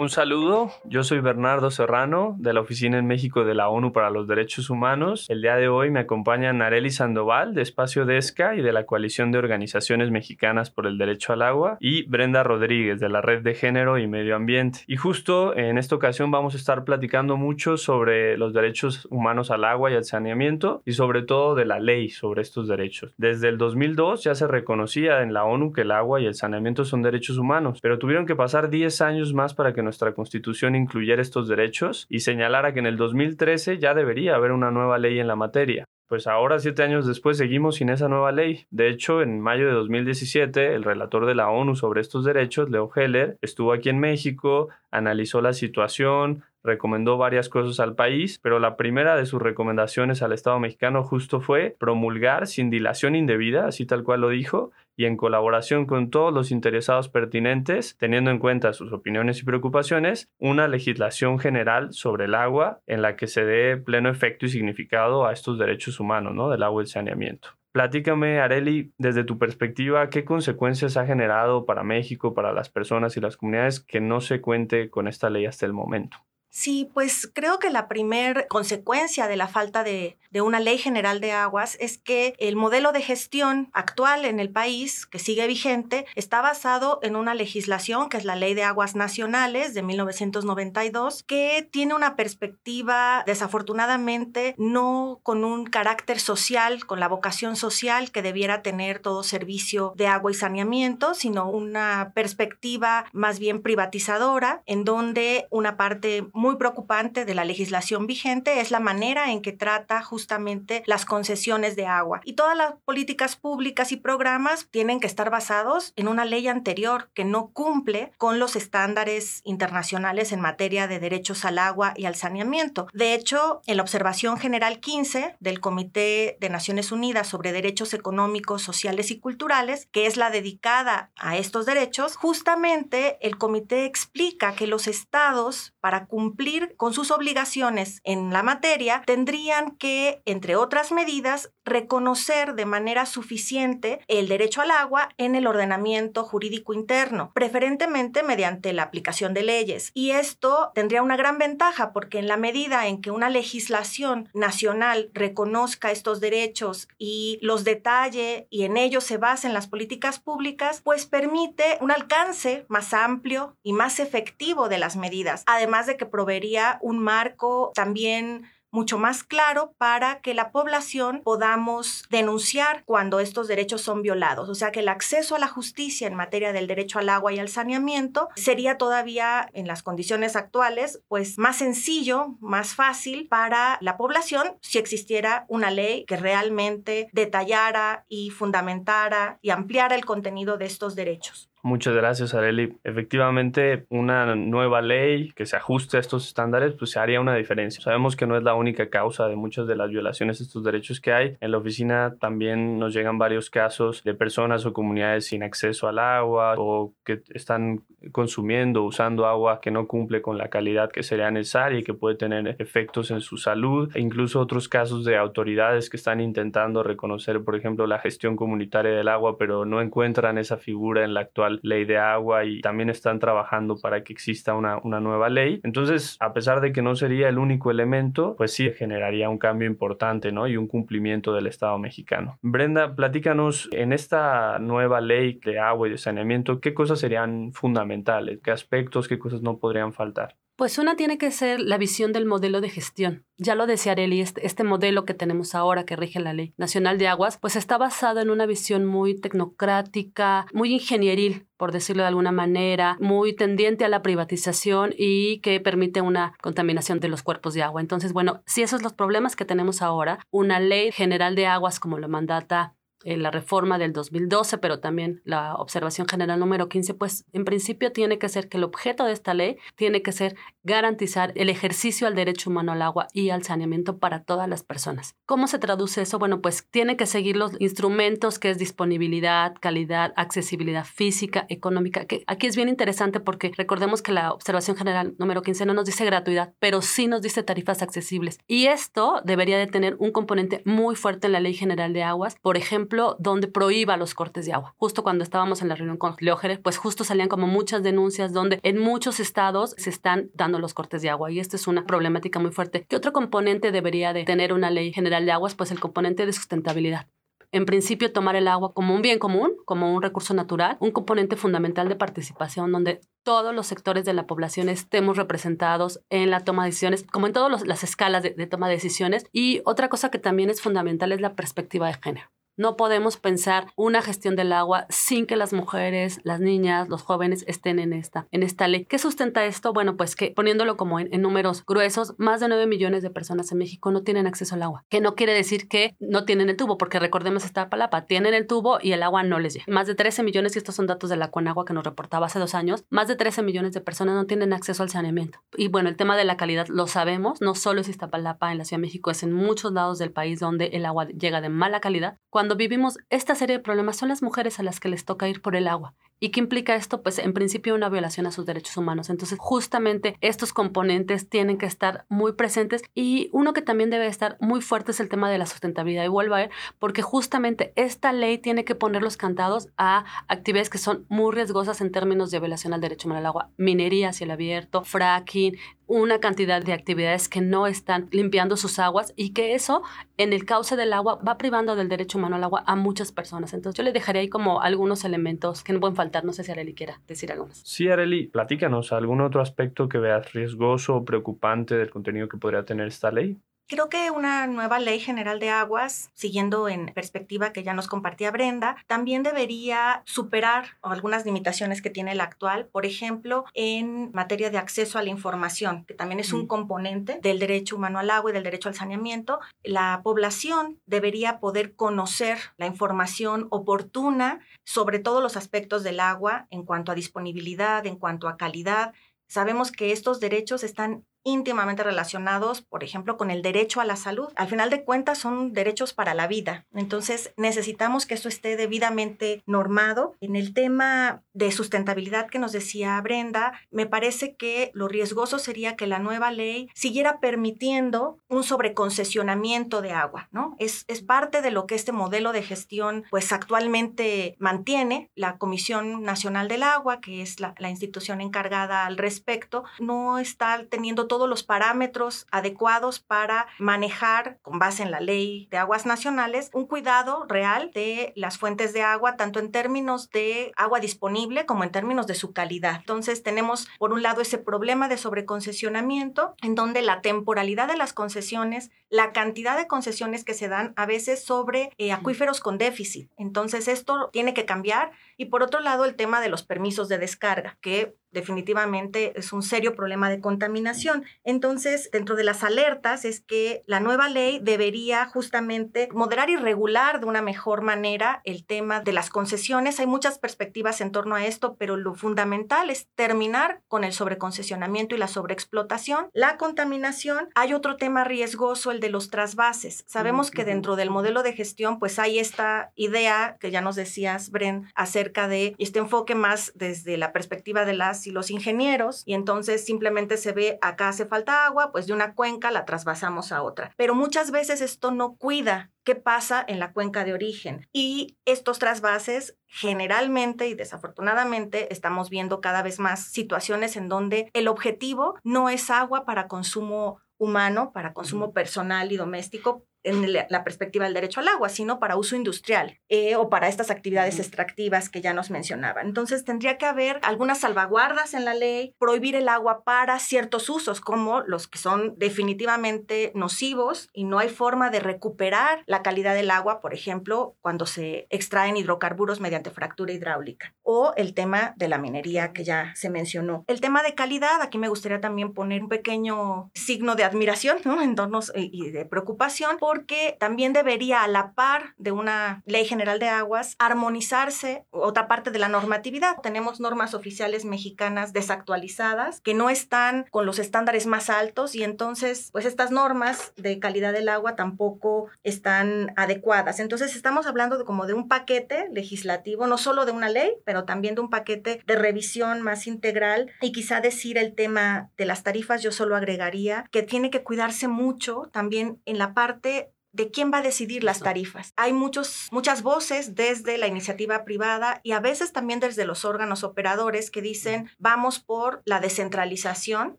Un 0.01 0.09
saludo, 0.09 0.71
yo 0.85 1.05
soy 1.05 1.21
Bernardo 1.21 1.71
Serrano 1.71 2.35
de 2.39 2.55
la 2.55 2.63
Oficina 2.63 2.97
en 2.97 3.07
México 3.07 3.45
de 3.45 3.55
la 3.55 3.69
ONU 3.69 3.93
para 3.93 4.09
los 4.09 4.27
Derechos 4.27 4.71
Humanos. 4.71 5.27
El 5.29 5.43
día 5.43 5.57
de 5.57 5.69
hoy 5.69 5.91
me 5.91 6.01
acompaña 6.01 6.55
Nareli 6.55 6.89
Sandoval 6.89 7.53
de 7.53 7.61
Espacio 7.61 8.07
Desca 8.07 8.55
y 8.55 8.63
de 8.63 8.73
la 8.73 8.87
Coalición 8.87 9.31
de 9.31 9.37
Organizaciones 9.37 10.11
Mexicanas 10.11 10.71
por 10.71 10.87
el 10.87 10.97
Derecho 10.97 11.35
al 11.35 11.43
Agua 11.43 11.77
y 11.81 12.05
Brenda 12.05 12.43
Rodríguez 12.43 12.99
de 12.99 13.11
la 13.11 13.21
Red 13.21 13.43
de 13.43 13.53
Género 13.53 13.99
y 13.99 14.07
Medio 14.07 14.37
Ambiente. 14.37 14.79
Y 14.87 14.97
justo 14.97 15.55
en 15.55 15.77
esta 15.77 15.97
ocasión 15.97 16.31
vamos 16.31 16.55
a 16.55 16.57
estar 16.57 16.85
platicando 16.85 17.37
mucho 17.37 17.77
sobre 17.77 18.39
los 18.39 18.55
derechos 18.55 19.07
humanos 19.11 19.51
al 19.51 19.67
agua 19.67 19.91
y 19.91 19.97
al 19.97 20.05
saneamiento 20.05 20.81
y 20.87 20.93
sobre 20.93 21.25
todo 21.25 21.55
de 21.55 21.67
la 21.67 21.79
ley 21.79 22.09
sobre 22.09 22.41
estos 22.41 22.69
derechos. 22.69 23.13
Desde 23.19 23.51
el 23.51 23.59
2002 23.59 24.25
ya 24.25 24.35
se 24.35 24.47
reconocía 24.47 25.21
en 25.21 25.35
la 25.35 25.45
ONU 25.45 25.75
que 25.75 25.83
el 25.83 25.91
agua 25.91 26.23
y 26.23 26.25
el 26.25 26.37
saneamiento 26.37 26.87
son 26.87 27.03
derechos 27.03 27.37
humanos, 27.37 27.81
pero 27.83 27.99
tuvieron 27.99 28.25
que 28.25 28.35
pasar 28.35 28.71
10 28.71 29.03
años 29.03 29.35
más 29.35 29.53
para 29.53 29.75
que 29.75 29.90
nuestra 29.91 30.15
constitución 30.15 30.77
incluyera 30.77 31.21
estos 31.21 31.49
derechos 31.49 32.07
y 32.09 32.21
señalara 32.21 32.73
que 32.73 32.79
en 32.79 32.87
el 32.87 32.97
2013 32.97 33.79
ya 33.79 33.93
debería 33.93 34.37
haber 34.37 34.53
una 34.53 34.71
nueva 34.71 34.99
ley 34.99 35.19
en 35.19 35.27
la 35.27 35.35
materia. 35.35 35.85
Pues 36.07 36.29
ahora, 36.29 36.61
siete 36.61 36.85
años 36.85 37.07
después, 37.07 37.37
seguimos 37.39 37.77
sin 37.77 37.89
esa 37.89 38.09
nueva 38.09 38.31
ley. 38.31 38.67
De 38.71 38.89
hecho, 38.89 39.21
en 39.23 39.41
mayo 39.41 39.67
de 39.67 39.73
2017, 39.73 40.75
el 40.75 40.85
relator 40.85 41.27
de 41.27 41.35
la 41.35 41.51
ONU 41.51 41.75
sobre 41.75 42.01
estos 42.01 42.25
derechos, 42.25 42.71
Leo 42.71 42.91
Heller, 42.95 43.37
estuvo 43.43 43.73
aquí 43.73 43.89
en 43.89 43.99
México, 43.99 44.69
analizó 44.91 45.41
la 45.41 45.53
situación, 45.53 46.43
recomendó 46.63 47.17
varias 47.17 47.49
cosas 47.49 47.81
al 47.81 47.95
país, 47.95 48.39
pero 48.43 48.59
la 48.59 48.77
primera 48.77 49.17
de 49.17 49.27
sus 49.27 49.41
recomendaciones 49.41 50.23
al 50.23 50.33
Estado 50.33 50.59
mexicano 50.59 51.03
justo 51.03 51.41
fue 51.41 51.77
promulgar 51.79 52.47
sin 52.47 52.71
dilación 52.71 53.15
indebida, 53.15 53.67
así 53.67 53.87
tal 53.87 54.03
cual 54.03 54.21
lo 54.21 54.29
dijo, 54.29 54.71
y 54.97 55.07
en 55.07 55.17
colaboración 55.17 55.87
con 55.87 56.11
todos 56.11 56.33
los 56.33 56.51
interesados 56.51 57.09
pertinentes, 57.09 57.97
teniendo 57.99 58.31
en 58.31 58.39
cuenta 58.39 58.73
sus 58.73 58.93
opiniones 58.93 59.41
y 59.41 59.45
preocupaciones, 59.45 60.31
una 60.39 60.69
legislación 60.69 61.39
general 61.39 61.93
sobre 61.93 62.27
el 62.27 62.35
agua 62.35 62.81
en 62.87 63.01
la 63.01 63.17
que 63.17 63.27
se 63.27 63.45
dé 63.45 63.77
pleno 63.79 64.11
efecto 64.11 64.47
y 64.47 64.51
significado 64.51 65.27
a 65.27 65.33
estos 65.33 65.59
derechos 65.59 66.01
humanos, 66.01 66.35
¿no? 66.35 66.51
Del 66.51 66.63
agua 66.63 66.83
y 66.83 66.85
el 66.85 66.89
saneamiento. 66.89 67.49
Platícame, 67.73 68.41
Areli, 68.41 68.93
desde 68.99 69.23
tu 69.23 69.39
perspectiva, 69.39 70.11
¿qué 70.11 70.25
consecuencias 70.25 70.97
ha 70.97 71.07
generado 71.07 71.67
para 71.67 71.85
México, 71.85 72.35
para 72.35 72.53
las 72.53 72.69
personas 72.69 73.17
y 73.17 73.21
las 73.21 73.37
comunidades 73.37 73.79
que 73.79 74.01
no 74.01 74.21
se 74.21 74.41
cuente 74.41 74.91
con 74.91 75.07
esta 75.07 75.31
ley 75.31 75.47
hasta 75.47 75.67
el 75.67 75.73
momento? 75.73 76.17
Sí, 76.53 76.91
pues 76.93 77.31
creo 77.33 77.61
que 77.61 77.71
la 77.71 77.87
primer 77.87 78.49
consecuencia 78.49 79.29
de 79.29 79.37
la 79.37 79.47
falta 79.47 79.85
de, 79.85 80.19
una 80.43 80.59
ley 80.61 80.79
general 80.79 81.21
de 81.21 81.33
aguas 81.33 81.77
es 81.81 81.99
que 81.99 82.35
el 82.39 82.57
modelo 82.57 82.93
de 82.93 83.03
gestión 83.03 83.69
actual 83.73 84.25
en 84.25 84.41
el 84.41 84.51
país, 84.51 85.07
que 85.07 85.19
sigue 85.19 85.47
vigente, 85.47 86.07
está 86.17 86.41
basado 86.41 86.99
en 87.03 87.15
una 87.15 87.35
legislación 87.35 88.09
que 88.09 88.17
es 88.17 88.25
la 88.25 88.37
Ley 88.37 88.55
de 88.55 88.65
Aguas 88.65 88.95
Nacionales 88.95 89.75
de 89.75 89.83
1992, 89.83 91.23
que 91.25 91.69
tiene 91.71 91.95
una 91.95 92.17
perspectiva 92.17 93.23
desafortunadamente 93.27 94.55
no 94.57 95.21
con 95.23 95.45
un 95.45 95.67
carácter 95.67 96.21
social, 96.21 96.85
con 96.87 97.01
la 97.01 97.09
vocación 97.09 97.57
social 97.57 98.11
que 98.11 98.23
debiera 98.23 98.63
tener 98.63 98.99
todo 99.01 99.23
servicio 99.23 99.95
de 99.97 100.07
agua 100.07 100.31
y 100.31 100.35
saneamiento, 100.35 101.15
sino 101.15 101.49
una 101.49 102.13
perspectiva 102.15 103.05
más 103.13 103.39
bien 103.39 103.63
privatizadora, 103.63 104.63
en 104.67 104.85
donde 104.85 105.47
una 105.51 105.77
parte 105.77 106.25
muy 106.41 106.57
preocupante 106.57 107.27
de 107.27 107.35
la 107.35 107.45
legislación 107.45 108.07
vigente 108.07 108.61
es 108.61 108.71
la 108.71 108.81
manera 108.81 109.31
en 109.31 109.43
que 109.43 109.53
trata 109.53 110.03
justamente 110.03 110.83
las 110.87 111.05
concesiones 111.05 111.77
de 111.77 111.87
agua. 111.87 112.23
Y 112.25 112.33
todas 112.33 112.57
las 112.57 112.73
políticas 112.87 113.37
públicas 113.37 113.93
y 113.93 113.99
programas 113.99 114.67
tienen 114.71 115.01
que 115.01 115.07
estar 115.07 115.29
basados 115.31 115.93
en 115.97 116.09
una 116.09 116.25
ley 116.25 116.49
anterior 116.49 117.11
que 117.13 117.27
no 117.27 117.51
cumple 117.51 118.13
con 118.17 118.39
los 118.39 118.57
estándares 118.57 119.43
internacionales 119.45 120.33
en 120.33 120.41
materia 120.41 120.89
de 120.89 120.99
derechos 120.99 121.45
al 121.45 121.59
agua 121.59 121.93
y 121.95 122.07
al 122.07 122.15
saneamiento. 122.15 122.89
De 122.95 123.13
hecho, 123.13 123.61
en 123.67 123.77
la 123.77 123.83
Observación 123.83 124.39
General 124.39 124.81
15 124.81 125.37
del 125.41 125.61
Comité 125.61 126.39
de 126.41 126.49
Naciones 126.49 126.91
Unidas 126.91 127.27
sobre 127.27 127.53
Derechos 127.53 127.93
Económicos, 127.93 128.63
Sociales 128.63 129.11
y 129.11 129.19
Culturales, 129.19 129.89
que 129.93 130.07
es 130.07 130.17
la 130.17 130.31
dedicada 130.31 131.11
a 131.19 131.37
estos 131.37 131.67
derechos, 131.67 132.17
justamente 132.17 133.19
el 133.21 133.37
comité 133.37 133.85
explica 133.85 134.55
que 134.55 134.67
los 134.67 134.87
estados, 134.87 135.75
para 135.81 136.07
cumplir 136.07 136.30
cumplir 136.31 136.77
con 136.77 136.95
sus 136.95 137.11
obligaciones 137.11 138.01
en 138.05 138.33
la 138.33 138.45
materia, 138.45 139.03
tendrían 139.05 139.73
que, 139.73 140.23
entre 140.27 140.55
otras 140.55 140.93
medidas, 140.93 141.51
reconocer 141.65 142.55
de 142.55 142.67
manera 142.67 143.05
suficiente 143.05 144.01
el 144.07 144.29
derecho 144.29 144.61
al 144.61 144.71
agua 144.71 145.09
en 145.19 145.35
el 145.35 145.49
ordenamiento 145.49 146.23
jurídico 146.23 146.73
interno, 146.73 147.33
preferentemente 147.35 148.23
mediante 148.23 148.73
la 148.73 148.85
aplicación 148.85 149.35
de 149.35 149.43
leyes. 149.43 149.91
Y 149.93 150.13
esto 150.13 150.71
tendría 150.73 151.03
una 151.03 151.17
gran 151.17 151.39
ventaja 151.39 151.93
porque 151.93 152.21
en 152.21 152.29
la 152.29 152.37
medida 152.37 152.87
en 152.87 153.01
que 153.01 153.11
una 153.11 153.29
legislación 153.29 154.29
nacional 154.33 155.11
reconozca 155.13 155.91
estos 155.91 156.21
derechos 156.21 156.87
y 156.97 157.41
los 157.43 157.65
detalle 157.65 158.47
y 158.51 158.63
en 158.63 158.77
ellos 158.77 159.03
se 159.03 159.17
basen 159.17 159.53
las 159.53 159.67
políticas 159.67 160.21
públicas, 160.21 160.81
pues 160.85 161.07
permite 161.07 161.79
un 161.81 161.91
alcance 161.91 162.67
más 162.69 162.95
amplio 162.95 163.57
y 163.65 163.73
más 163.73 163.99
efectivo 163.99 164.69
de 164.69 164.79
las 164.79 164.95
medidas, 164.95 165.43
además 165.47 165.87
de 165.87 165.97
que 165.97 166.07
proveería 166.21 166.79
un 166.83 166.99
marco 166.99 167.73
también 167.75 168.45
mucho 168.71 168.99
más 168.99 169.25
claro 169.25 169.75
para 169.79 170.21
que 170.21 170.35
la 170.35 170.53
población 170.53 171.23
podamos 171.25 172.05
denunciar 172.11 172.85
cuando 172.85 173.21
estos 173.21 173.49
derechos 173.49 173.81
son 173.81 174.03
violados. 174.03 174.51
O 174.51 174.55
sea 174.55 174.71
que 174.71 174.81
el 174.81 174.89
acceso 174.89 175.35
a 175.35 175.39
la 175.39 175.49
justicia 175.49 176.07
en 176.07 176.15
materia 176.15 176.53
del 176.53 176.67
derecho 176.67 176.99
al 176.99 177.09
agua 177.09 177.33
y 177.33 177.39
al 177.39 177.49
saneamiento 177.49 178.29
sería 178.37 178.77
todavía 178.77 179.49
en 179.55 179.67
las 179.67 179.83
condiciones 179.83 180.37
actuales 180.37 181.01
pues 181.09 181.39
más 181.39 181.57
sencillo, 181.57 182.37
más 182.41 182.75
fácil 182.75 183.27
para 183.27 183.79
la 183.81 183.97
población 183.97 184.59
si 184.61 184.79
existiera 184.79 185.47
una 185.49 185.71
ley 185.71 186.05
que 186.05 186.19
realmente 186.19 187.09
detallara 187.13 188.05
y 188.09 188.29
fundamentara 188.29 189.39
y 189.41 189.51
ampliara 189.51 189.95
el 189.95 190.05
contenido 190.05 190.59
de 190.59 190.67
estos 190.67 190.95
derechos. 190.95 191.51
Muchas 191.63 191.95
gracias, 191.95 192.33
Areli. 192.33 192.79
Efectivamente, 192.85 193.85
una 193.91 194.35
nueva 194.35 194.81
ley 194.81 195.31
que 195.33 195.45
se 195.45 195.57
ajuste 195.57 195.99
a 195.99 196.01
estos 196.01 196.27
estándares, 196.27 196.75
pues 196.75 196.97
haría 196.97 197.21
una 197.21 197.35
diferencia. 197.35 197.83
Sabemos 197.83 198.17
que 198.17 198.27
no 198.27 198.37
es 198.37 198.43
la 198.43 198.55
única 198.55 198.89
causa 198.89 199.29
de 199.29 199.37
muchas 199.37 199.67
de 199.67 199.77
las 199.77 199.91
violaciones 199.91 200.39
de 200.39 200.45
estos 200.45 200.65
derechos 200.65 201.01
que 201.01 201.13
hay. 201.13 201.37
En 201.41 201.51
la 201.51 201.59
oficina 201.59 202.17
también 202.19 202.79
nos 202.79 202.95
llegan 202.95 203.19
varios 203.19 203.51
casos 203.51 204.03
de 204.05 204.15
personas 204.15 204.65
o 204.65 204.73
comunidades 204.73 205.27
sin 205.27 205.43
acceso 205.43 205.87
al 205.87 205.99
agua 205.99 206.55
o 206.57 206.95
que 207.05 207.23
están 207.35 207.83
consumiendo, 208.13 208.83
usando 208.83 209.27
agua 209.27 209.61
que 209.61 209.71
no 209.71 209.87
cumple 209.87 210.23
con 210.23 210.39
la 210.39 210.49
calidad 210.49 210.91
que 210.91 211.03
sería 211.03 211.31
necesaria 211.31 211.81
y 211.81 211.83
que 211.83 211.93
puede 211.93 212.17
tener 212.17 212.57
efectos 212.59 213.11
en 213.11 213.21
su 213.21 213.37
salud. 213.37 213.91
E 213.95 214.01
incluso 214.01 214.41
otros 214.41 214.69
casos 214.69 215.05
de 215.05 215.19
autoridades 215.19 215.91
que 215.91 215.99
están 215.99 216.23
intentando 216.23 216.83
reconocer, 216.83 217.45
por 217.45 217.55
ejemplo, 217.55 217.87
la 217.87 217.99
gestión 217.99 218.37
comunitaria 218.37 218.93
del 218.93 219.09
agua, 219.09 219.37
pero 219.37 219.67
no 219.67 219.83
encuentran 219.83 220.39
esa 220.39 220.57
figura 220.57 221.05
en 221.05 221.13
la 221.13 221.21
actual 221.21 221.50
ley 221.63 221.85
de 221.85 221.99
agua 221.99 222.45
y 222.45 222.61
también 222.61 222.91
están 222.91 223.19
trabajando 223.19 223.77
para 223.77 224.03
que 224.05 224.13
exista 224.13 224.55
una, 224.55 224.79
una 224.79 225.01
nueva 225.01 225.29
ley. 225.29 225.61
Entonces, 225.65 226.17
a 226.21 226.33
pesar 226.33 226.61
de 226.61 226.73
que 226.73 226.83
no 226.83 226.95
sería 226.95 227.29
el 227.29 227.39
único 227.39 227.71
elemento, 227.71 228.35
pues 228.37 228.53
sí 228.53 228.71
generaría 228.71 229.29
un 229.29 229.39
cambio 229.39 229.67
importante, 229.67 230.33
¿no? 230.33 230.47
Y 230.47 230.57
un 230.57 230.67
cumplimiento 230.67 231.33
del 231.33 231.47
Estado 231.47 231.79
mexicano. 231.79 232.39
Brenda, 232.43 232.95
platícanos 232.95 233.69
en 233.73 233.93
esta 233.93 234.59
nueva 234.59 235.01
ley 235.01 235.41
de 235.45 235.59
agua 235.59 235.89
y 235.89 235.93
de 235.93 235.99
saneamiento, 235.99 236.61
¿qué 236.61 236.75
cosas 236.75 236.99
serían 236.99 237.53
fundamentales? 237.53 238.41
¿Qué 238.43 238.51
aspectos, 238.51 239.09
qué 239.09 239.19
cosas 239.19 239.43
no 239.43 239.59
podrían 239.59 239.93
faltar? 239.93 240.37
Pues 240.61 240.77
una 240.77 240.95
tiene 240.95 241.17
que 241.17 241.31
ser 241.31 241.59
la 241.59 241.79
visión 241.79 242.13
del 242.13 242.27
modelo 242.27 242.61
de 242.61 242.69
gestión. 242.69 243.25
Ya 243.39 243.55
lo 243.55 243.67
decía 243.67 243.93
Areli, 243.93 244.21
este, 244.21 244.47
este, 244.47 244.63
modelo 244.63 245.07
que 245.07 245.15
tenemos 245.15 245.55
ahora 245.55 245.87
que 245.87 245.97
rige 245.97 246.21
la 246.21 246.35
Ley 246.35 246.53
Nacional 246.59 246.99
de 246.99 247.09
Aguas, 247.09 247.39
pues 247.39 247.57
está 247.57 247.79
basado 247.79 248.21
en 248.21 248.29
una 248.29 248.45
visión 248.45 248.85
muy 248.85 249.19
tecnocrática, 249.19 250.45
muy 250.53 250.75
ingenieril, 250.75 251.47
por 251.57 251.73
decirlo 251.73 252.03
de 252.03 252.09
alguna 252.09 252.31
manera, 252.31 252.99
muy 253.01 253.33
tendiente 253.33 253.87
a 253.87 253.89
la 253.89 254.03
privatización 254.03 254.93
y 254.99 255.39
que 255.39 255.61
permite 255.61 256.03
una 256.03 256.35
contaminación 256.43 257.01
de 257.01 257.09
los 257.09 257.23
cuerpos 257.23 257.55
de 257.55 257.63
agua. 257.63 257.81
Entonces, 257.81 258.13
bueno, 258.13 258.43
si 258.45 258.61
esos 258.61 258.81
son 258.81 258.83
los 258.83 258.93
problemas 258.93 259.37
que 259.37 259.47
tenemos 259.47 259.81
ahora, 259.81 260.19
una 260.31 260.61
ley 260.61 260.93
general 260.93 261.37
de 261.37 261.47
aguas 261.47 261.81
como 261.81 261.99
lo 261.99 262.11
mandata 262.11 262.75
eh, 263.05 263.17
la 263.17 263.31
reforma 263.31 263.79
del 263.79 263.93
2012, 263.93 264.59
pero 264.59 264.81
también 264.81 265.23
la 265.25 265.55
observación 265.55 266.07
general 266.07 266.39
número 266.39 266.69
15, 266.69 266.95
pues 266.95 267.25
en 267.33 267.45
principio 267.45 267.93
tiene 267.93 268.19
que 268.19 268.29
ser 268.29 268.49
que 268.49 268.59
el 268.59 268.65
objeto 268.65 269.05
de 269.05 269.13
esta 269.13 269.35
ley 269.35 269.57
tiene 269.75 270.03
que 270.03 270.13
ser 270.13 270.37
garantizar 270.65 271.33
el 271.35 271.49
ejercicio 271.49 272.07
al 272.07 272.15
derecho 272.15 272.51
humano 272.51 272.73
al 272.73 272.83
agua 272.83 273.09
y 273.13 273.31
al 273.31 273.43
saneamiento 273.43 273.99
para 273.99 274.23
todas 274.23 274.49
las 274.49 274.63
personas. 274.63 275.17
¿Cómo 275.25 275.47
se 275.47 275.59
traduce 275.59 276.03
eso? 276.03 276.19
Bueno, 276.19 276.43
pues 276.43 276.67
tiene 276.71 276.97
que 276.97 277.07
seguir 277.07 277.37
los 277.37 277.59
instrumentos 277.59 278.39
que 278.39 278.51
es 278.51 278.59
disponibilidad, 278.59 279.55
calidad, 279.61 280.13
accesibilidad 280.17 280.85
física, 280.85 281.47
económica, 281.49 282.05
que 282.05 282.23
aquí 282.27 282.47
es 282.47 282.57
bien 282.57 282.69
interesante 282.69 283.21
porque 283.21 283.53
recordemos 283.57 284.03
que 284.03 284.13
la 284.13 284.33
observación 284.33 284.77
general 284.77 285.15
número 285.19 285.43
15 285.43 285.65
no 285.67 285.75
nos 285.75 285.87
dice 285.87 286.05
gratuidad, 286.05 286.53
pero 286.59 286.83
sí 286.83 287.07
nos 287.07 287.23
dice 287.23 287.43
tarifas 287.43 287.81
accesibles. 287.81 288.39
Y 288.47 288.67
esto 288.67 289.23
debería 289.25 289.59
de 289.59 289.67
tener 289.67 289.97
un 289.99 290.13
componente 290.13 290.63
muy 290.65 290.97
fuerte 290.97 291.29
en 291.29 291.33
la 291.33 291.41
Ley 291.41 291.55
General 291.55 291.93
de 291.93 292.03
Aguas, 292.03 292.37
por 292.43 292.57
ejemplo, 292.57 292.90
donde 293.19 293.49
prohíba 293.49 293.97
los 293.97 294.15
cortes 294.15 294.47
de 294.47 294.53
agua. 294.53 294.75
Justo 294.77 295.03
cuando 295.03 295.25
estábamos 295.25 295.63
en 295.63 295.69
la 295.69 295.75
reunión 295.75 295.97
con 295.97 296.15
Leógenes, 296.19 296.59
pues 296.59 296.77
justo 296.77 297.05
salían 297.05 297.29
como 297.29 297.47
muchas 297.47 297.83
denuncias 297.83 298.33
donde 298.33 298.61
en 298.63 298.79
muchos 298.79 299.21
estados 299.21 299.75
se 299.79 299.91
están 299.91 300.31
dando 300.35 300.59
los 300.59 300.75
cortes 300.75 301.03
de 301.03 301.11
agua 301.11 301.31
y 301.31 301.41
esta 301.41 301.57
es 301.57 301.67
una 301.67 301.87
problemática 301.87 302.39
muy 302.39 302.51
fuerte. 302.51 302.85
¿Qué 302.89 302.97
otro 302.97 303.13
componente 303.13 303.73
debería 303.73 304.13
de 304.13 304.25
tener 304.25 304.53
una 304.53 304.71
ley 304.71 304.93
general 304.93 305.25
de 305.25 305.33
aguas? 305.33 305.55
Pues 305.55 305.71
el 305.71 305.81
componente 305.81 306.27
de 306.27 306.33
sustentabilidad 306.33 307.07
en 307.53 307.67
principio 307.67 308.13
tomar 308.13 308.37
el 308.37 308.49
agua 308.49 308.73
como 308.73 308.95
un 308.95 309.03
bien 309.03 309.19
común, 309.19 309.53
como 309.65 309.93
un 309.95 310.03
recurso 310.03 310.35
natural, 310.35 310.77
un 310.81 310.93
componente 310.93 311.37
fundamental 311.37 311.89
de 311.89 311.97
participación 311.97 312.71
donde 312.71 313.01
todos 313.23 313.55
los 313.55 313.67
sectores 313.67 314.05
de 314.05 314.15
la 314.15 314.27
población 314.27 314.69
estemos 314.69 315.17
representados 315.17 316.01
en 316.11 316.31
la 316.31 316.41
toma 316.41 316.65
de 316.65 316.71
decisiones, 316.71 317.05
como 317.11 317.27
en 317.27 317.33
todas 317.33 317.67
las 317.67 317.85
escalas 317.85 318.23
de, 318.23 318.31
de 318.31 318.47
toma 318.47 318.69
de 318.69 318.75
decisiones. 318.75 319.27
Y 319.33 319.63
otra 319.65 319.89
cosa 319.89 320.11
que 320.11 320.19
también 320.19 320.51
es 320.51 320.61
fundamental 320.61 321.13
es 321.13 321.21
la 321.21 321.35
perspectiva 321.35 321.89
de 321.89 321.95
género. 321.95 322.31
No 322.61 322.77
podemos 322.77 323.17
pensar 323.17 323.69
una 323.75 324.03
gestión 324.03 324.37
del 324.37 324.53
agua 324.53 324.85
sin 324.91 325.25
que 325.25 325.35
las 325.35 325.55
mujeres, 325.55 326.21
las 326.25 326.41
niñas, 326.41 326.91
los 326.91 327.01
jóvenes 327.01 327.43
estén 327.49 327.79
en 327.79 327.95
esta, 327.95 328.27
en 328.33 328.43
esta 328.43 328.69
ley. 328.69 328.85
¿Qué 328.85 328.99
sustenta 328.99 329.47
esto? 329.47 329.73
Bueno, 329.73 329.97
pues 329.97 330.15
que 330.15 330.33
poniéndolo 330.37 330.77
como 330.77 331.01
en, 331.01 331.09
números 331.23 331.65
gruesos, 331.65 332.13
más 332.19 332.39
de 332.41 332.49
9 332.49 332.67
millones 332.67 333.03
de 333.03 333.09
personas 333.09 333.51
en 333.51 333.57
México 333.57 333.91
no 333.91 334.03
tienen 334.03 334.27
acceso 334.27 334.57
al 334.57 334.63
agua. 334.63 334.85
Que 334.91 335.01
no 335.01 335.15
quiere 335.15 335.33
decir 335.33 335.69
que 335.69 335.97
no 336.01 336.27
tienen 336.27 336.51
el 336.51 336.57
tubo, 336.59 336.77
porque 336.77 336.99
recordemos 336.99 337.47
esta 337.47 337.71
palapa, 337.71 338.05
tienen 338.05 338.35
el 338.35 338.47
tubo 338.47 338.79
y 338.83 338.93
el 338.93 339.03
agua 339.03 339.23
no 339.23 339.39
les 339.39 339.55
llega. 339.55 339.65
Más 339.67 339.87
de 339.87 339.95
13 339.95 340.23
millones, 340.23 340.55
y 340.55 340.59
estos 340.59 340.75
son 340.75 340.87
datos 340.87 341.09
de 341.09 341.17
la 341.17 341.31
Conagua 341.31 341.65
que 341.65 341.73
nos 341.73 341.85
reportaba 341.85 342.27
hace 342.27 342.39
dos 342.39 342.55
años, 342.55 342.85
más 342.91 343.09
de 343.09 343.17
13 343.17 343.43
millones 343.43 343.73
de 343.73 343.81
personas 343.81 344.17
no 344.17 344.27
tienen 344.27 344.53
acceso 344.53 344.83
al 344.83 344.91
saneamiento. 344.91 345.39
Y 345.57 345.69
bueno, 345.69 345.89
el 345.89 345.97
tema 345.97 346.15
de 346.15 346.27
la 346.27 346.37
calidad 346.37 346.69
lo 346.69 346.87
sabemos, 346.87 347.41
no 347.41 347.55
solo 347.55 347.81
es 347.81 347.89
Iztapalapa 347.89 348.53
en 348.53 348.59
la 348.59 348.67
Ciudad 348.67 348.81
de 348.81 348.87
México, 348.87 349.11
es 349.11 349.23
en 349.23 349.33
muchos 349.33 349.73
lados 349.73 349.99
del 349.99 350.13
país 350.13 350.41
donde 350.41 350.67
el 350.75 350.85
agua 350.85 351.09
llega 351.09 351.41
de 351.41 351.49
mala 351.49 351.81
calidad. 351.81 352.19
Cuando 352.29 352.50
vivimos 352.57 352.99
esta 353.11 353.35
serie 353.35 353.59
de 353.59 353.63
problemas 353.63 353.97
son 353.97 354.09
las 354.09 354.23
mujeres 354.23 354.59
a 354.59 354.63
las 354.63 354.81
que 354.81 354.89
les 354.89 355.05
toca 355.05 355.29
ir 355.29 355.43
por 355.43 355.57
el 355.57 355.69
agua. 355.69 355.95
¿Y 356.23 356.31
qué 356.31 356.41
implica 356.41 356.75
esto? 356.75 357.03
Pues 357.03 357.19
en 357.19 357.33
principio 357.33 357.75
una 357.75 357.89
violación 357.89 358.27
a 358.27 358.31
sus 358.31 358.45
derechos 358.45 358.77
humanos. 358.77 359.09
Entonces 359.09 359.39
justamente 359.41 360.17
estos 360.21 360.53
componentes 360.53 361.27
tienen 361.27 361.57
que 361.57 361.65
estar 361.65 362.05
muy 362.11 362.33
presentes 362.33 362.83
y 362.95 363.31
uno 363.33 363.55
que 363.55 363.63
también 363.63 363.89
debe 363.89 364.07
estar 364.07 364.37
muy 364.39 364.61
fuerte 364.61 364.91
es 364.91 365.01
el 365.01 365.09
tema 365.09 365.31
de 365.31 365.39
la 365.39 365.47
sustentabilidad. 365.47 366.05
Y 366.05 366.09
vuelvo 366.09 366.35
a 366.35 366.51
porque 366.79 367.01
justamente 367.01 367.73
esta 367.75 368.13
ley 368.13 368.37
tiene 368.37 368.67
que 368.67 368.75
poner 368.75 369.03
los 369.03 369.17
cantados 369.17 369.69
a 369.79 370.05
actividades 370.29 370.69
que 370.69 370.79
son 370.79 371.07
muy 371.09 371.35
riesgosas 371.35 371.81
en 371.81 371.91
términos 371.91 372.31
de 372.31 372.41
violación 372.41 372.75
al 372.75 372.83
derecho 372.83 373.09
humano 373.09 373.21
al 373.21 373.27
agua. 373.27 373.51
Minería 373.57 374.11
hacia 374.11 374.27
el 374.27 374.31
abierto, 374.31 374.85
fracking, 374.85 375.57
una 375.91 376.21
cantidad 376.21 376.63
de 376.63 376.73
actividades 376.73 377.29
que 377.29 377.41
no 377.41 377.67
están 377.67 378.07
limpiando 378.13 378.57
sus 378.57 378.79
aguas 378.79 379.13
y 379.17 379.31
que 379.31 379.55
eso 379.55 379.83
en 380.19 380.33
el 380.33 380.45
cauce 380.45 380.77
del 380.77 380.93
agua 380.93 381.19
va 381.27 381.37
privando 381.37 381.75
del 381.75 381.89
derecho 381.89 382.17
humano 382.17 382.37
al 382.37 382.45
agua 382.45 382.63
a 382.65 382.77
muchas 382.77 383.11
personas. 383.11 383.55
Entonces 383.55 383.77
yo 383.77 383.83
le 383.83 383.93
dejaré 383.93 384.21
ahí 384.21 384.29
como 384.29 384.61
algunos 384.61 385.05
elementos 385.05 385.65
que 385.65 385.73
no 385.73 385.81
pueden 385.81 385.97
faltar. 385.97 386.25
No 386.25 386.33
sé 386.33 386.45
si 386.45 386.53
Areli 386.53 386.75
quiera 386.75 387.01
decir 387.09 387.33
algo 387.33 387.49
más. 387.49 387.61
Sí, 387.65 387.89
Areli, 387.89 388.29
platícanos 388.29 388.93
algún 388.93 389.21
otro 389.21 389.41
aspecto 389.41 389.89
que 389.89 389.99
veas 389.99 390.33
riesgoso 390.33 390.95
o 390.95 391.05
preocupante 391.05 391.75
del 391.75 391.91
contenido 391.91 392.29
que 392.29 392.37
podría 392.37 392.65
tener 392.65 392.87
esta 392.87 393.11
ley. 393.11 393.37
Creo 393.71 393.89
que 393.89 394.11
una 394.11 394.49
nueva 394.49 394.81
ley 394.81 394.99
general 394.99 395.39
de 395.39 395.51
aguas, 395.51 396.11
siguiendo 396.15 396.69
en 396.69 396.87
perspectiva 396.87 397.53
que 397.53 397.63
ya 397.63 397.73
nos 397.73 397.87
compartía 397.87 398.33
Brenda, 398.33 398.77
también 398.89 399.23
debería 399.23 400.03
superar 400.07 400.71
algunas 400.83 401.25
limitaciones 401.25 401.81
que 401.81 401.89
tiene 401.89 402.17
la 402.17 402.25
actual, 402.25 402.67
por 402.67 402.85
ejemplo, 402.85 403.45
en 403.55 404.11
materia 404.13 404.51
de 404.51 404.59
acceso 404.59 404.99
a 404.99 405.03
la 405.03 405.11
información, 405.11 405.85
que 405.85 405.95
también 405.95 406.19
es 406.19 406.33
un 406.33 406.49
componente 406.49 407.21
del 407.23 407.39
derecho 407.39 407.77
humano 407.77 408.01
al 408.01 408.11
agua 408.11 408.33
y 408.33 408.35
del 408.35 408.43
derecho 408.43 408.69
al 408.69 408.75
saneamiento. 408.75 409.39
La 409.63 410.01
población 410.03 410.81
debería 410.87 411.39
poder 411.39 411.77
conocer 411.77 412.39
la 412.57 412.67
información 412.67 413.47
oportuna 413.51 414.41
sobre 414.65 414.99
todos 414.99 415.23
los 415.23 415.37
aspectos 415.37 415.85
del 415.85 416.01
agua 416.01 416.49
en 416.51 416.65
cuanto 416.65 416.91
a 416.91 416.97
disponibilidad, 416.97 417.87
en 417.87 417.95
cuanto 417.95 418.27
a 418.27 418.37
calidad, 418.37 418.95
Sabemos 419.31 419.71
que 419.71 419.93
estos 419.93 420.19
derechos 420.19 420.65
están 420.65 421.05
íntimamente 421.25 421.83
relacionados, 421.83 422.63
por 422.63 422.85
ejemplo, 422.85 423.17
con 423.17 423.31
el 423.31 423.43
derecho 423.43 423.81
a 423.81 423.85
la 423.85 423.97
salud. 423.97 424.29
Al 424.37 424.49
final 424.49 424.71
de 424.71 424.85
cuentas 424.85 425.19
son 425.19 425.53
derechos 425.53 425.93
para 425.93 426.15
la 426.15 426.27
vida. 426.27 426.67
Entonces 426.75 427.33
necesitamos 427.37 428.07
que 428.07 428.15
esto 428.15 428.29
esté 428.29 428.57
debidamente 428.57 429.43
normado. 429.47 430.15
En 430.21 430.37
el 430.37 430.55
tema 430.55 431.23
de 431.33 431.53
sustentabilidad 431.53 432.29
que 432.29 432.39
nos 432.39 432.53
decía 432.53 433.01
Brenda, 433.01 433.53
me 433.71 433.87
parece 433.87 434.35
que 434.35 434.71
lo 434.75 434.89
riesgoso 434.89 435.39
sería 435.39 435.77
que 435.77 435.87
la 435.87 435.99
nueva 435.99 436.31
ley 436.31 436.69
siguiera 436.75 437.21
permitiendo 437.21 438.19
un 438.29 438.43
sobreconcesionamiento 438.43 439.83
de 439.83 439.93
agua, 439.93 440.29
¿no? 440.33 440.57
Es, 440.59 440.85
es 440.89 441.03
parte 441.03 441.43
de 441.43 441.51
lo 441.51 441.67
que 441.67 441.75
este 441.75 441.93
modelo 441.93 442.33
de 442.33 442.43
gestión 442.43 443.05
pues 443.11 443.33
actualmente 443.33 444.37
mantiene. 444.39 445.11
La 445.15 445.39
Comisión 445.39 446.03
Nacional 446.03 446.49
del 446.49 446.63
Agua, 446.63 447.01
que 447.01 447.23
es 447.23 447.41
la, 447.41 447.55
la 447.59 447.71
institución 447.71 448.21
encargada 448.21 448.87
al 448.87 448.97
respecto, 448.97 449.65
no 449.79 450.19
está 450.19 450.65
teniendo 450.69 451.07
todos 451.11 451.29
los 451.29 451.43
parámetros 451.43 452.29
adecuados 452.31 453.01
para 453.01 453.49
manejar, 453.59 454.39
con 454.43 454.61
base 454.61 454.85
en 454.85 454.93
la 454.93 455.01
ley 455.01 455.49
de 455.51 455.57
aguas 455.57 455.85
nacionales, 455.85 456.51
un 456.55 456.69
cuidado 456.69 457.27
real 457.29 457.73
de 457.75 458.13
las 458.15 458.39
fuentes 458.39 458.73
de 458.73 458.83
agua, 458.83 459.17
tanto 459.17 459.41
en 459.41 459.51
términos 459.51 460.09
de 460.11 460.53
agua 460.57 460.79
disponible 460.79 461.47
como 461.47 461.65
en 461.65 461.73
términos 461.73 462.07
de 462.07 462.15
su 462.15 462.33
calidad. 462.33 462.77
Entonces 462.77 463.25
tenemos, 463.25 463.67
por 463.81 463.93
un 463.93 464.05
lado, 464.05 464.21
ese 464.21 464.39
problema 464.39 464.87
de 464.87 464.99
sobreconcesionamiento, 464.99 466.37
en 466.43 466.55
donde 466.55 466.81
la 466.81 467.01
temporalidad 467.01 467.67
de 467.67 467.77
las 467.77 467.93
concesiones, 467.93 468.71
la 468.89 469.13
cantidad 469.13 469.57
de 469.57 469.67
concesiones 469.67 470.25
que 470.25 470.35
se 470.35 470.47
dan 470.47 470.75
a 470.77 470.87
veces 470.87 471.25
sobre 471.25 471.71
eh, 471.79 471.91
acuíferos 471.91 472.39
con 472.39 472.57
déficit. 472.57 473.11
Entonces 473.17 473.67
esto 473.67 474.11
tiene 474.13 474.33
que 474.33 474.45
cambiar. 474.45 474.93
Y 475.17 475.25
por 475.25 475.43
otro 475.43 475.59
lado, 475.59 475.85
el 475.85 475.97
tema 475.97 476.21
de 476.21 476.29
los 476.29 476.45
permisos 476.45 476.89
de 476.89 476.99
descarga, 476.99 477.59
que 477.61 477.97
definitivamente 478.13 479.19
es 479.19 479.33
un 479.33 479.43
serio 479.43 479.75
problema 479.75 480.11
de 480.11 480.21
contaminación. 480.21 481.05
Entonces, 481.25 481.91
dentro 481.93 482.17
de 482.17 482.25
las 482.25 482.43
alertas 482.43 483.05
es 483.05 483.21
que 483.21 483.63
la 483.67 483.81
nueva 483.81 484.09
ley 484.09 484.41
debería 484.43 485.07
justamente 485.07 485.89
moderar 485.93 486.31
y 486.31 486.37
regular 486.37 487.01
de 487.01 487.07
una 487.07 487.23
mejor 487.23 487.63
manera 487.63 488.21
el 488.25 488.45
tema 488.45 488.81
de 488.81 488.93
las 488.93 489.11
concesiones. 489.11 489.81
Hay 489.81 489.87
muchas 489.87 490.19
perspectivas 490.19 490.81
en 490.81 490.93
torno 490.93 491.15
a 491.15 491.27
esto, 491.27 491.57
pero 491.57 491.77
lo 491.77 491.95
fundamental 491.95 492.71
es 492.71 492.89
terminar 492.95 493.63
con 493.69 493.85
el 493.85 493.93
sobreconcesionamiento 493.93 494.95
y 494.95 494.99
la 494.99 495.09
sobreexplotación. 495.09 496.09
La 496.13 496.37
contaminación, 496.37 497.29
hay 497.35 497.55
otro 497.55 497.77
tema 497.77 498.05
riesgoso, 498.05 498.71
el 498.71 498.81
de 498.81 498.91
los 498.91 499.11
trasvases. 499.11 499.85
Sabemos 499.87 500.31
que 500.31 500.45
dentro 500.45 500.77
del 500.77 500.91
modelo 500.91 501.23
de 501.23 501.33
gestión, 501.33 501.79
pues 501.79 501.99
hay 501.99 502.19
esta 502.19 502.73
idea 502.75 503.37
que 503.41 503.51
ya 503.51 503.61
nos 503.61 503.77
decías, 503.77 504.31
Bren, 504.31 504.71
acerca 504.75 505.29
de 505.29 505.55
este 505.59 505.79
enfoque 505.79 506.15
más 506.15 506.53
desde 506.55 506.97
la 506.97 507.13
perspectiva 507.13 507.65
de 507.65 507.75
las 507.75 508.00
y 508.07 508.11
los 508.11 508.31
ingenieros 508.31 509.03
y 509.07 509.15
entonces 509.15 509.65
simplemente 509.65 510.17
se 510.17 510.33
ve 510.33 510.59
acá 510.63 510.89
hace 510.89 511.07
falta 511.07 511.47
agua, 511.47 511.73
pues 511.73 511.87
de 511.87 511.93
una 511.93 512.15
cuenca 512.15 512.51
la 512.51 512.65
trasvasamos 512.65 513.33
a 513.33 513.43
otra. 513.43 513.73
Pero 513.77 513.95
muchas 513.95 514.31
veces 514.31 514.61
esto 514.61 514.91
no 514.91 515.17
cuida 515.17 515.71
qué 515.85 515.95
pasa 515.95 516.45
en 516.47 516.59
la 516.59 516.73
cuenca 516.73 517.05
de 517.05 517.15
origen 517.15 517.67
y 517.73 518.17
estos 518.25 518.59
trasvases 518.59 519.37
generalmente 519.47 520.49
y 520.49 520.55
desafortunadamente 520.55 521.73
estamos 521.73 522.11
viendo 522.11 522.41
cada 522.41 522.63
vez 522.63 522.79
más 522.79 523.05
situaciones 523.05 523.77
en 523.77 523.89
donde 523.89 524.31
el 524.33 524.49
objetivo 524.49 525.19
no 525.25 525.49
es 525.49 525.71
agua 525.71 526.05
para 526.05 526.29
consumo 526.29 527.01
humano, 527.21 527.71
para 527.73 527.93
consumo 527.93 528.33
personal 528.33 528.91
y 528.93 528.97
doméstico, 528.97 529.67
en 529.83 530.13
la 530.13 530.45
perspectiva 530.45 530.85
del 530.85 530.95
derecho 530.95 531.21
al 531.21 531.29
agua, 531.29 531.49
sino 531.49 531.79
para 531.79 531.97
uso 531.97 532.17
industrial 532.17 532.79
eh, 532.89 533.17
o 533.17 533.31
para 533.31 533.49
estas 533.49 533.71
actividades 533.71 534.19
extractivas 534.19 534.89
que 534.89 535.01
ya 535.01 535.15
nos 535.15 535.31
mencionaban. 535.31 535.87
Entonces 535.87 536.25
tendría 536.25 536.59
que 536.59 536.67
haber 536.67 537.01
algunas 537.03 537.41
salvaguardas 537.41 538.15
en 538.15 538.25
la 538.25 538.35
ley, 538.35 538.75
prohibir 538.79 539.15
el 539.17 539.29
agua 539.29 539.65
para 539.65 539.99
ciertos 539.99 540.49
usos, 540.51 540.81
como 540.81 541.21
los 541.23 541.49
que 541.49 541.59
son 541.59 541.95
definitivamente 541.97 543.13
nocivos 543.15 543.89
y 543.93 544.05
no 544.05 544.19
hay 544.19 544.29
forma 544.29 544.71
de 544.71 544.81
recuperar 544.81 545.63
la 545.67 545.83
calidad 545.83 546.15
del 546.15 546.31
agua, 546.31 546.61
por 546.61 546.75
ejemplo, 546.75 547.37
cuando 547.41 547.67
se 547.67 548.07
extraen 548.11 548.57
hidrocarburos 548.57 549.21
mediante 549.21 549.51
fractura 549.51 549.93
hidráulica, 549.93 550.55
o 550.63 550.93
el 550.97 551.15
tema 551.15 551.55
de 551.57 551.69
la 551.69 551.79
minería 551.79 552.33
que 552.33 552.45
ya 552.45 552.73
se 552.75 552.91
mencionó. 552.91 553.45
El 553.47 553.61
tema 553.61 553.83
de 553.83 553.95
calidad, 553.95 554.43
aquí 554.43 554.59
me 554.59 554.69
gustaría 554.69 555.01
también 555.01 555.33
poner 555.33 555.63
un 555.63 555.69
pequeño 555.69 556.51
signo 556.55 556.95
de 556.97 557.05
admiración, 557.05 557.59
¿no? 557.65 557.81
En 557.91 557.95
torno 557.97 558.21
y 558.35 558.71
de 558.71 558.85
preocupación, 558.85 559.57
porque 559.71 560.17
también 560.19 560.53
debería, 560.53 561.05
a 561.05 561.07
la 561.07 561.33
par 561.33 561.75
de 561.79 561.93
una 561.93 562.43
ley 562.45 562.65
general 562.65 562.99
de 562.99 563.09
aguas, 563.09 563.55
armonizarse 563.61 564.65
otra 564.71 565.07
parte 565.07 565.31
de 565.31 565.39
la 565.39 565.49
normatividad. 565.49 566.17
Tenemos 566.25 566.59
normas 566.59 566.93
oficiales 566.93 567.45
mexicanas 567.45 568.13
desactualizadas 568.13 569.21
que 569.21 569.33
no 569.33 569.49
están 569.49 570.07
con 570.11 570.27
los 570.27 570.41
estándares 570.41 570.87
más 570.87 571.09
altos 571.09 571.55
y 571.55 571.63
entonces, 571.63 572.31
pues 572.33 572.47
estas 572.47 572.73
normas 572.73 573.33
de 573.37 573.61
calidad 573.61 573.93
del 573.93 574.09
agua 574.09 574.35
tampoco 574.35 575.09
están 575.23 575.93
adecuadas. 575.95 576.59
Entonces, 576.59 576.97
estamos 576.97 577.29
hablando 577.29 577.57
de 577.57 577.65
como 577.65 577.87
de 577.87 577.95
un 577.95 578.09
paquete 578.09 578.67
legislativo, 578.73 579.47
no 579.47 579.57
solo 579.57 579.87
de 579.87 579.93
una 579.93 580.09
ley, 580.09 580.33
pero 580.45 580.65
también 580.65 580.97
de 580.97 581.03
un 581.03 581.11
paquete 581.11 581.63
de 581.65 581.77
revisión 581.77 582.43
más 582.43 582.67
integral 582.67 583.31
y 583.41 583.53
quizá 583.53 583.81
decir 583.81 584.19
el 584.19 584.35
tema 584.35 584.91
de 584.97 585.05
las 585.05 585.23
tarifas, 585.23 585.63
yo 585.63 585.71
solo 585.71 585.95
agregaría 585.95 586.65
que 586.73 586.83
tiene 586.83 587.11
que 587.11 587.23
cuidarse 587.23 587.69
mucho 587.69 588.29
también 588.33 588.81
en 588.85 588.99
la 588.99 589.15
parte 589.15 589.60
de 589.93 590.11
quién 590.11 590.31
va 590.33 590.39
a 590.39 590.43
decidir 590.43 590.85
las 590.85 591.01
tarifas. 591.01 591.53
Hay 591.57 591.73
muchos, 591.73 592.29
muchas 592.31 592.63
voces 592.63 593.15
desde 593.15 593.59
la 593.59 593.67
iniciativa 593.67 594.25
privada 594.25 594.81
y 594.83 594.93
a 594.93 595.01
veces 595.01 595.33
también 595.33 595.61
desde 595.61 595.85
los 595.85 596.05
órganos 596.05 596.45
operadores 596.45 597.11
que 597.11 597.23
dicen 597.23 597.71
vamos 597.79 598.21
por 598.21 598.63
la 598.65 598.81
descentralización 598.81 599.99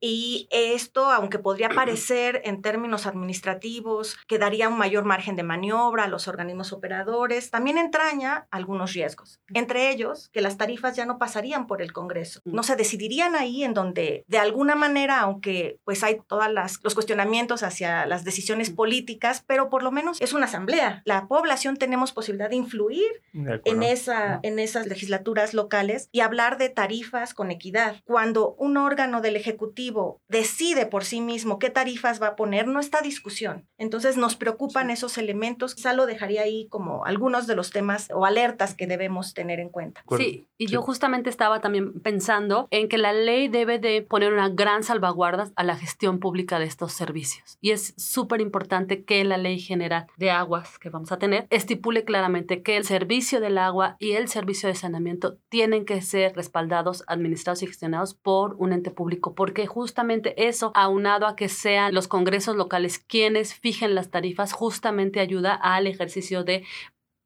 y 0.00 0.48
esto, 0.50 1.10
aunque 1.10 1.38
podría 1.38 1.68
parecer 1.68 2.42
en 2.44 2.62
términos 2.62 3.06
administrativos 3.06 4.16
que 4.26 4.38
daría 4.38 4.68
un 4.68 4.78
mayor 4.78 5.04
margen 5.04 5.36
de 5.36 5.42
maniobra 5.42 6.04
a 6.04 6.08
los 6.08 6.28
organismos 6.28 6.72
operadores, 6.72 7.50
también 7.50 7.78
entraña 7.78 8.46
algunos 8.50 8.92
riesgos. 8.92 9.40
Entre 9.54 9.90
ellos, 9.90 10.30
que 10.32 10.40
las 10.40 10.56
tarifas 10.56 10.96
ya 10.96 11.06
no 11.06 11.18
pasarían 11.18 11.66
por 11.66 11.82
el 11.82 11.92
Congreso, 11.92 12.40
no 12.44 12.62
se 12.62 12.76
decidirían 12.76 13.34
ahí 13.34 13.64
en 13.64 13.74
donde 13.74 14.24
de 14.26 14.38
alguna 14.38 14.74
manera, 14.74 15.20
aunque 15.20 15.78
pues 15.84 16.02
hay 16.02 16.20
todos 16.26 16.46
los 16.82 16.94
cuestionamientos 16.94 17.62
hacia 17.62 18.06
las 18.06 18.24
decisiones 18.24 18.70
políticas, 18.70 19.44
pero 19.46 19.68
por 19.68 19.75
lo 19.82 19.92
menos 19.92 20.20
es 20.20 20.32
una 20.32 20.46
asamblea. 20.46 21.02
La 21.04 21.28
población 21.28 21.76
tenemos 21.76 22.12
posibilidad 22.12 22.50
de 22.50 22.56
influir 22.56 23.06
en, 23.32 23.82
esa, 23.82 24.40
en 24.42 24.58
esas 24.58 24.86
legislaturas 24.86 25.54
locales 25.54 26.08
y 26.12 26.20
hablar 26.20 26.58
de 26.58 26.68
tarifas 26.68 27.34
con 27.34 27.50
equidad. 27.50 27.96
Cuando 28.04 28.54
un 28.58 28.76
órgano 28.76 29.20
del 29.20 29.36
Ejecutivo 29.36 30.20
decide 30.28 30.86
por 30.86 31.04
sí 31.04 31.20
mismo 31.20 31.58
qué 31.58 31.70
tarifas 31.70 32.20
va 32.20 32.28
a 32.28 32.36
poner, 32.36 32.66
no 32.66 32.80
está 32.80 33.00
discusión. 33.02 33.66
Entonces 33.78 34.16
nos 34.16 34.36
preocupan 34.36 34.90
esos 34.90 35.18
elementos. 35.18 35.74
Quizá 35.74 35.92
lo 35.92 36.06
dejaría 36.06 36.42
ahí 36.42 36.68
como 36.68 37.04
algunos 37.04 37.46
de 37.46 37.56
los 37.56 37.70
temas 37.70 38.08
o 38.12 38.24
alertas 38.24 38.74
que 38.74 38.86
debemos 38.86 39.34
tener 39.34 39.60
en 39.60 39.68
cuenta. 39.68 40.04
Sí, 40.16 40.46
y 40.58 40.66
yo 40.66 40.82
justamente 40.82 41.30
estaba 41.30 41.60
también 41.60 42.00
pensando 42.00 42.68
en 42.70 42.88
que 42.88 42.98
la 42.98 43.12
ley 43.12 43.48
debe 43.48 43.78
de 43.78 44.02
poner 44.02 44.32
una 44.32 44.48
gran 44.48 44.82
salvaguarda 44.82 45.50
a 45.56 45.64
la 45.64 45.76
gestión 45.76 46.18
pública 46.18 46.58
de 46.58 46.64
estos 46.66 46.92
servicios. 46.92 47.58
Y 47.60 47.70
es 47.70 47.94
súper 47.96 48.40
importante 48.40 49.04
que 49.04 49.24
la 49.24 49.36
ley 49.36 49.58
general 49.66 50.06
de 50.16 50.30
aguas 50.30 50.78
que 50.78 50.88
vamos 50.88 51.12
a 51.12 51.18
tener 51.18 51.46
estipule 51.50 52.04
claramente 52.04 52.62
que 52.62 52.76
el 52.76 52.84
servicio 52.84 53.40
del 53.40 53.58
agua 53.58 53.96
y 53.98 54.12
el 54.12 54.28
servicio 54.28 54.68
de 54.68 54.74
saneamiento 54.74 55.38
tienen 55.48 55.84
que 55.84 56.00
ser 56.00 56.34
respaldados, 56.34 57.04
administrados 57.06 57.62
y 57.62 57.66
gestionados 57.66 58.14
por 58.14 58.54
un 58.58 58.72
ente 58.72 58.90
público, 58.90 59.34
porque 59.34 59.66
justamente 59.66 60.48
eso, 60.48 60.72
aunado 60.74 61.26
a 61.26 61.36
que 61.36 61.48
sean 61.48 61.94
los 61.94 62.08
congresos 62.08 62.56
locales 62.56 62.98
quienes 62.98 63.54
fijen 63.54 63.94
las 63.94 64.10
tarifas, 64.10 64.52
justamente 64.52 65.20
ayuda 65.20 65.54
al 65.54 65.86
ejercicio 65.86 66.44
de 66.44 66.64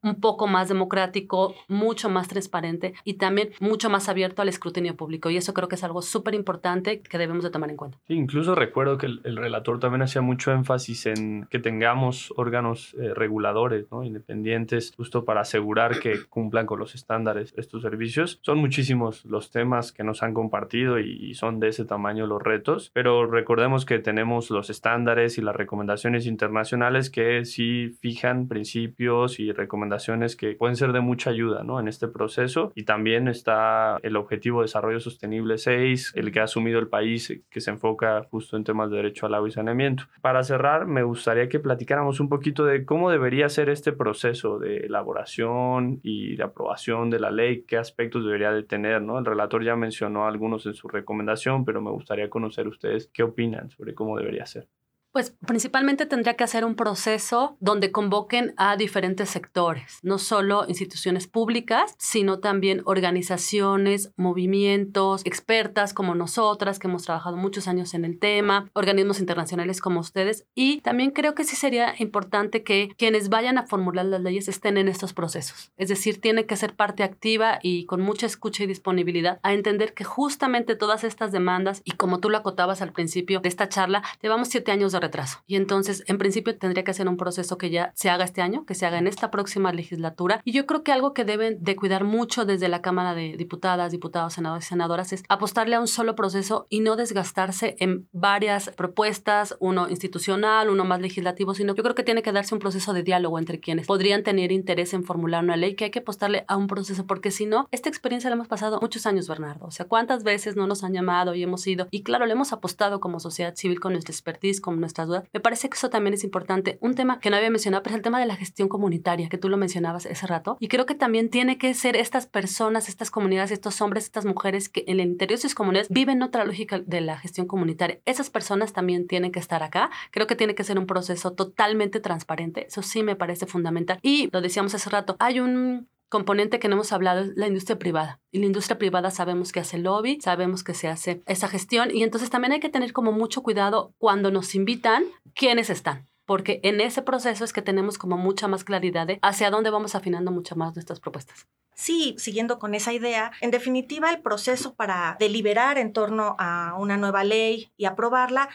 un 0.02 0.20
poco 0.20 0.46
más 0.46 0.68
democrático, 0.68 1.54
mucho 1.68 2.08
más 2.08 2.28
transparente 2.28 2.94
y 3.04 3.14
también 3.14 3.50
mucho 3.60 3.90
más 3.90 4.08
abierto 4.08 4.42
al 4.42 4.48
escrutinio 4.48 4.96
público. 4.96 5.30
Y 5.30 5.36
eso 5.36 5.54
creo 5.54 5.68
que 5.68 5.74
es 5.74 5.84
algo 5.84 6.02
súper 6.02 6.34
importante 6.34 7.00
que 7.00 7.18
debemos 7.18 7.44
de 7.44 7.50
tomar 7.50 7.70
en 7.70 7.76
cuenta. 7.76 7.98
incluso 8.08 8.54
recuerdo 8.54 8.98
que 8.98 9.06
el, 9.06 9.36
relator 9.40 9.78
también 9.78 10.02
hacía 10.02 10.22
mucho 10.22 10.52
énfasis 10.52 11.06
en 11.06 11.46
que 11.50 11.58
tengamos 11.58 12.32
órganos 12.36 12.94
eh, 13.00 13.14
reguladores 13.14 13.86
¿no? 13.90 14.04
independientes 14.04 14.92
justo 14.96 15.24
para 15.24 15.40
asegurar 15.40 15.98
que 15.98 16.24
cumplan 16.28 16.66
con 16.66 16.78
los 16.78 16.94
estándares 16.94 17.54
estos 17.56 17.82
servicios. 17.82 18.38
Son 18.42 18.58
muchísimos 18.58 19.24
los 19.24 19.50
temas 19.50 19.92
que 19.92 20.04
nos 20.04 20.22
han 20.22 20.34
compartido 20.34 20.98
y, 20.98 21.10
y 21.10 21.34
son 21.34 21.60
de 21.60 21.68
ese 21.68 21.84
tamaño 21.84 22.26
los 22.26 22.42
retos, 22.42 22.90
pero 22.92 23.26
recordemos 23.26 23.84
que 23.84 23.98
tenemos 23.98 24.50
los 24.50 24.70
estándares 24.70 25.38
y 25.38 25.42
las 25.42 25.56
recomendaciones 25.56 26.26
internacionales 26.26 27.10
que 27.10 27.44
sí 27.44 27.96
fijan 28.00 28.48
principios 28.48 29.40
y 29.40 29.52
recomendaciones 29.52 29.89
que 30.36 30.54
pueden 30.54 30.76
ser 30.76 30.92
de 30.92 31.00
mucha 31.00 31.30
ayuda 31.30 31.62
¿no? 31.62 31.80
en 31.80 31.88
este 31.88 32.08
proceso. 32.08 32.72
Y 32.74 32.84
también 32.84 33.28
está 33.28 33.98
el 34.02 34.16
Objetivo 34.16 34.60
de 34.60 34.64
Desarrollo 34.64 35.00
Sostenible 35.00 35.58
6, 35.58 36.12
el 36.16 36.32
que 36.32 36.40
ha 36.40 36.44
asumido 36.44 36.78
el 36.78 36.88
país, 36.88 37.40
que 37.50 37.60
se 37.60 37.70
enfoca 37.70 38.24
justo 38.30 38.56
en 38.56 38.64
temas 38.64 38.90
de 38.90 38.96
derecho 38.96 39.26
al 39.26 39.34
agua 39.34 39.48
y 39.48 39.52
saneamiento. 39.52 40.04
Para 40.20 40.42
cerrar, 40.42 40.86
me 40.86 41.02
gustaría 41.02 41.48
que 41.48 41.60
platicáramos 41.60 42.20
un 42.20 42.28
poquito 42.28 42.64
de 42.64 42.84
cómo 42.84 43.10
debería 43.10 43.48
ser 43.48 43.68
este 43.68 43.92
proceso 43.92 44.58
de 44.58 44.78
elaboración 44.78 46.00
y 46.02 46.36
de 46.36 46.42
aprobación 46.42 47.10
de 47.10 47.20
la 47.20 47.30
ley, 47.30 47.64
qué 47.66 47.76
aspectos 47.76 48.24
debería 48.24 48.52
de 48.52 48.62
tener. 48.62 49.02
¿no? 49.02 49.18
El 49.18 49.24
relator 49.24 49.64
ya 49.64 49.76
mencionó 49.76 50.26
algunos 50.26 50.66
en 50.66 50.74
su 50.74 50.88
recomendación, 50.88 51.64
pero 51.64 51.80
me 51.80 51.90
gustaría 51.90 52.30
conocer 52.30 52.68
ustedes 52.68 53.10
qué 53.12 53.22
opinan 53.22 53.70
sobre 53.70 53.94
cómo 53.94 54.16
debería 54.16 54.46
ser. 54.46 54.68
Pues 55.12 55.34
principalmente 55.44 56.06
tendría 56.06 56.34
que 56.34 56.44
hacer 56.44 56.64
un 56.64 56.76
proceso 56.76 57.56
donde 57.58 57.90
convoquen 57.90 58.54
a 58.56 58.76
diferentes 58.76 59.28
sectores, 59.28 59.98
no 60.02 60.18
solo 60.18 60.66
instituciones 60.68 61.26
públicas, 61.26 61.96
sino 61.98 62.38
también 62.38 62.82
organizaciones, 62.84 64.12
movimientos, 64.16 65.22
expertas 65.24 65.94
como 65.94 66.14
nosotras, 66.14 66.78
que 66.78 66.86
hemos 66.86 67.02
trabajado 67.02 67.36
muchos 67.36 67.66
años 67.66 67.92
en 67.94 68.04
el 68.04 68.20
tema, 68.20 68.70
organismos 68.72 69.18
internacionales 69.18 69.80
como 69.80 69.98
ustedes. 69.98 70.46
Y 70.54 70.80
también 70.82 71.10
creo 71.10 71.34
que 71.34 71.42
sí 71.42 71.56
sería 71.56 71.92
importante 71.98 72.62
que 72.62 72.90
quienes 72.96 73.30
vayan 73.30 73.58
a 73.58 73.66
formular 73.66 74.06
las 74.06 74.20
leyes 74.20 74.46
estén 74.46 74.76
en 74.76 74.86
estos 74.86 75.12
procesos. 75.12 75.72
Es 75.76 75.88
decir, 75.88 76.20
tiene 76.20 76.46
que 76.46 76.54
ser 76.54 76.76
parte 76.76 77.02
activa 77.02 77.58
y 77.62 77.84
con 77.86 78.00
mucha 78.00 78.26
escucha 78.26 78.62
y 78.62 78.68
disponibilidad 78.68 79.40
a 79.42 79.54
entender 79.54 79.92
que 79.92 80.04
justamente 80.04 80.76
todas 80.76 81.02
estas 81.02 81.32
demandas, 81.32 81.82
y 81.84 81.92
como 81.92 82.20
tú 82.20 82.30
lo 82.30 82.38
acotabas 82.38 82.80
al 82.80 82.92
principio 82.92 83.40
de 83.40 83.48
esta 83.48 83.68
charla, 83.68 84.04
llevamos 84.22 84.46
siete 84.48 84.70
años 84.70 84.92
de 84.92 84.99
retraso. 85.00 85.38
Y 85.46 85.56
entonces, 85.56 86.04
en 86.06 86.18
principio, 86.18 86.56
tendría 86.56 86.84
que 86.84 86.94
ser 86.94 87.08
un 87.08 87.16
proceso 87.16 87.58
que 87.58 87.70
ya 87.70 87.92
se 87.94 88.10
haga 88.10 88.24
este 88.24 88.42
año, 88.42 88.64
que 88.64 88.74
se 88.74 88.86
haga 88.86 88.98
en 88.98 89.06
esta 89.06 89.30
próxima 89.30 89.72
legislatura. 89.72 90.40
Y 90.44 90.52
yo 90.52 90.66
creo 90.66 90.82
que 90.82 90.92
algo 90.92 91.14
que 91.14 91.24
deben 91.24 91.62
de 91.62 91.76
cuidar 91.76 92.04
mucho 92.04 92.44
desde 92.44 92.68
la 92.68 92.82
Cámara 92.82 93.14
de 93.14 93.36
Diputadas, 93.36 93.92
Diputados, 93.92 94.34
Senadores 94.34 94.66
y 94.66 94.68
Senadoras 94.68 95.12
es 95.12 95.24
apostarle 95.28 95.76
a 95.76 95.80
un 95.80 95.88
solo 95.88 96.14
proceso 96.14 96.66
y 96.68 96.80
no 96.80 96.96
desgastarse 96.96 97.76
en 97.78 98.08
varias 98.12 98.70
propuestas, 98.70 99.56
uno 99.60 99.88
institucional, 99.88 100.70
uno 100.70 100.84
más 100.84 101.00
legislativo, 101.00 101.54
sino 101.54 101.74
yo 101.74 101.82
creo 101.82 101.94
que 101.94 102.02
tiene 102.02 102.22
que 102.22 102.32
darse 102.32 102.54
un 102.54 102.60
proceso 102.60 102.92
de 102.92 103.02
diálogo 103.02 103.38
entre 103.38 103.60
quienes 103.60 103.86
podrían 103.86 104.22
tener 104.22 104.52
interés 104.52 104.94
en 104.94 105.04
formular 105.04 105.44
una 105.44 105.56
ley, 105.56 105.74
que 105.74 105.84
hay 105.84 105.90
que 105.90 106.00
apostarle 106.00 106.44
a 106.48 106.56
un 106.56 106.66
proceso, 106.66 107.06
porque 107.06 107.30
si 107.30 107.46
no, 107.46 107.68
esta 107.70 107.88
experiencia 107.88 108.30
la 108.30 108.36
hemos 108.36 108.48
pasado 108.48 108.78
muchos 108.80 109.06
años, 109.06 109.28
Bernardo. 109.28 109.66
O 109.66 109.70
sea, 109.70 109.86
¿cuántas 109.86 110.24
veces 110.24 110.56
no 110.56 110.66
nos 110.66 110.84
han 110.84 110.92
llamado 110.92 111.34
y 111.34 111.42
hemos 111.42 111.66
ido? 111.66 111.88
Y 111.90 112.02
claro, 112.02 112.26
le 112.26 112.32
hemos 112.32 112.52
apostado 112.52 113.00
como 113.00 113.20
sociedad 113.20 113.54
civil 113.54 113.80
con 113.80 113.92
nuestra 113.92 114.12
expertise, 114.12 114.60
con 114.60 114.80
nuestras 114.90 115.08
dudas. 115.08 115.24
Me 115.32 115.40
parece 115.40 115.68
que 115.68 115.76
eso 115.76 115.90
también 115.90 116.14
es 116.14 116.24
importante. 116.24 116.78
Un 116.80 116.94
tema 116.94 117.20
que 117.20 117.30
no 117.30 117.36
había 117.36 117.50
mencionado, 117.50 117.82
pero 117.82 117.94
es 117.94 117.98
el 117.98 118.02
tema 118.02 118.20
de 118.20 118.26
la 118.26 118.36
gestión 118.36 118.68
comunitaria, 118.68 119.28
que 119.28 119.38
tú 119.38 119.48
lo 119.48 119.56
mencionabas 119.56 120.06
ese 120.06 120.26
rato. 120.26 120.56
Y 120.60 120.68
creo 120.68 120.86
que 120.86 120.94
también 120.94 121.30
tiene 121.30 121.58
que 121.58 121.72
ser 121.74 121.96
estas 121.96 122.26
personas, 122.26 122.88
estas 122.88 123.10
comunidades, 123.10 123.50
estos 123.50 123.80
hombres, 123.80 124.04
estas 124.04 124.24
mujeres 124.24 124.68
que 124.68 124.84
en 124.86 125.00
el 125.00 125.06
interior 125.06 125.38
de 125.38 125.42
sus 125.42 125.54
comunidades 125.54 125.88
viven 125.88 126.22
otra 126.22 126.44
lógica 126.44 126.80
de 126.80 127.00
la 127.00 127.18
gestión 127.18 127.46
comunitaria. 127.46 128.00
Esas 128.04 128.30
personas 128.30 128.72
también 128.72 129.06
tienen 129.06 129.32
que 129.32 129.38
estar 129.38 129.62
acá. 129.62 129.90
Creo 130.10 130.26
que 130.26 130.36
tiene 130.36 130.54
que 130.54 130.64
ser 130.64 130.78
un 130.78 130.86
proceso 130.86 131.32
totalmente 131.32 132.00
transparente. 132.00 132.66
Eso 132.66 132.82
sí 132.82 133.02
me 133.02 133.16
parece 133.16 133.46
fundamental. 133.46 133.98
Y 134.02 134.28
lo 134.32 134.40
decíamos 134.40 134.74
hace 134.74 134.90
rato, 134.90 135.16
hay 135.18 135.40
un 135.40 135.88
componente 136.10 136.58
que 136.58 136.68
no 136.68 136.74
hemos 136.74 136.92
hablado 136.92 137.20
es 137.20 137.36
la 137.36 137.46
industria 137.46 137.78
privada. 137.78 138.20
Y 138.30 138.40
la 138.40 138.46
industria 138.46 138.76
privada 138.76 139.10
sabemos 139.10 139.52
que 139.52 139.60
hace 139.60 139.78
lobby, 139.78 140.20
sabemos 140.20 140.62
que 140.62 140.74
se 140.74 140.88
hace 140.88 141.22
esa 141.24 141.48
gestión 141.48 141.90
y 141.90 142.02
entonces 142.02 142.28
también 142.28 142.52
hay 142.52 142.60
que 142.60 142.68
tener 142.68 142.92
como 142.92 143.12
mucho 143.12 143.42
cuidado 143.42 143.94
cuando 143.96 144.30
nos 144.30 144.54
invitan 144.54 145.04
quiénes 145.34 145.70
están. 145.70 146.08
Porque 146.26 146.60
en 146.62 146.80
ese 146.80 147.02
proceso 147.02 147.44
es 147.44 147.52
que 147.52 147.62
tenemos 147.62 147.96
como 147.96 148.16
mucha 148.16 148.46
más 148.46 148.62
claridad 148.64 149.06
de 149.06 149.18
hacia 149.22 149.50
dónde 149.50 149.70
vamos 149.70 149.94
afinando 149.94 150.30
mucho 150.30 150.54
más 150.54 150.74
nuestras 150.74 151.00
propuestas. 151.00 151.48
Sí, 151.74 152.14
siguiendo 152.18 152.58
con 152.58 152.74
esa 152.74 152.92
idea, 152.92 153.32
en 153.40 153.50
definitiva 153.50 154.10
el 154.10 154.20
proceso 154.20 154.74
para 154.74 155.16
deliberar 155.18 155.78
en 155.78 155.92
torno 155.92 156.36
a 156.38 156.74
una 156.78 156.98
nueva 156.98 157.24
ley 157.24 157.72
y 157.76 157.86
aprobarla 157.86 158.50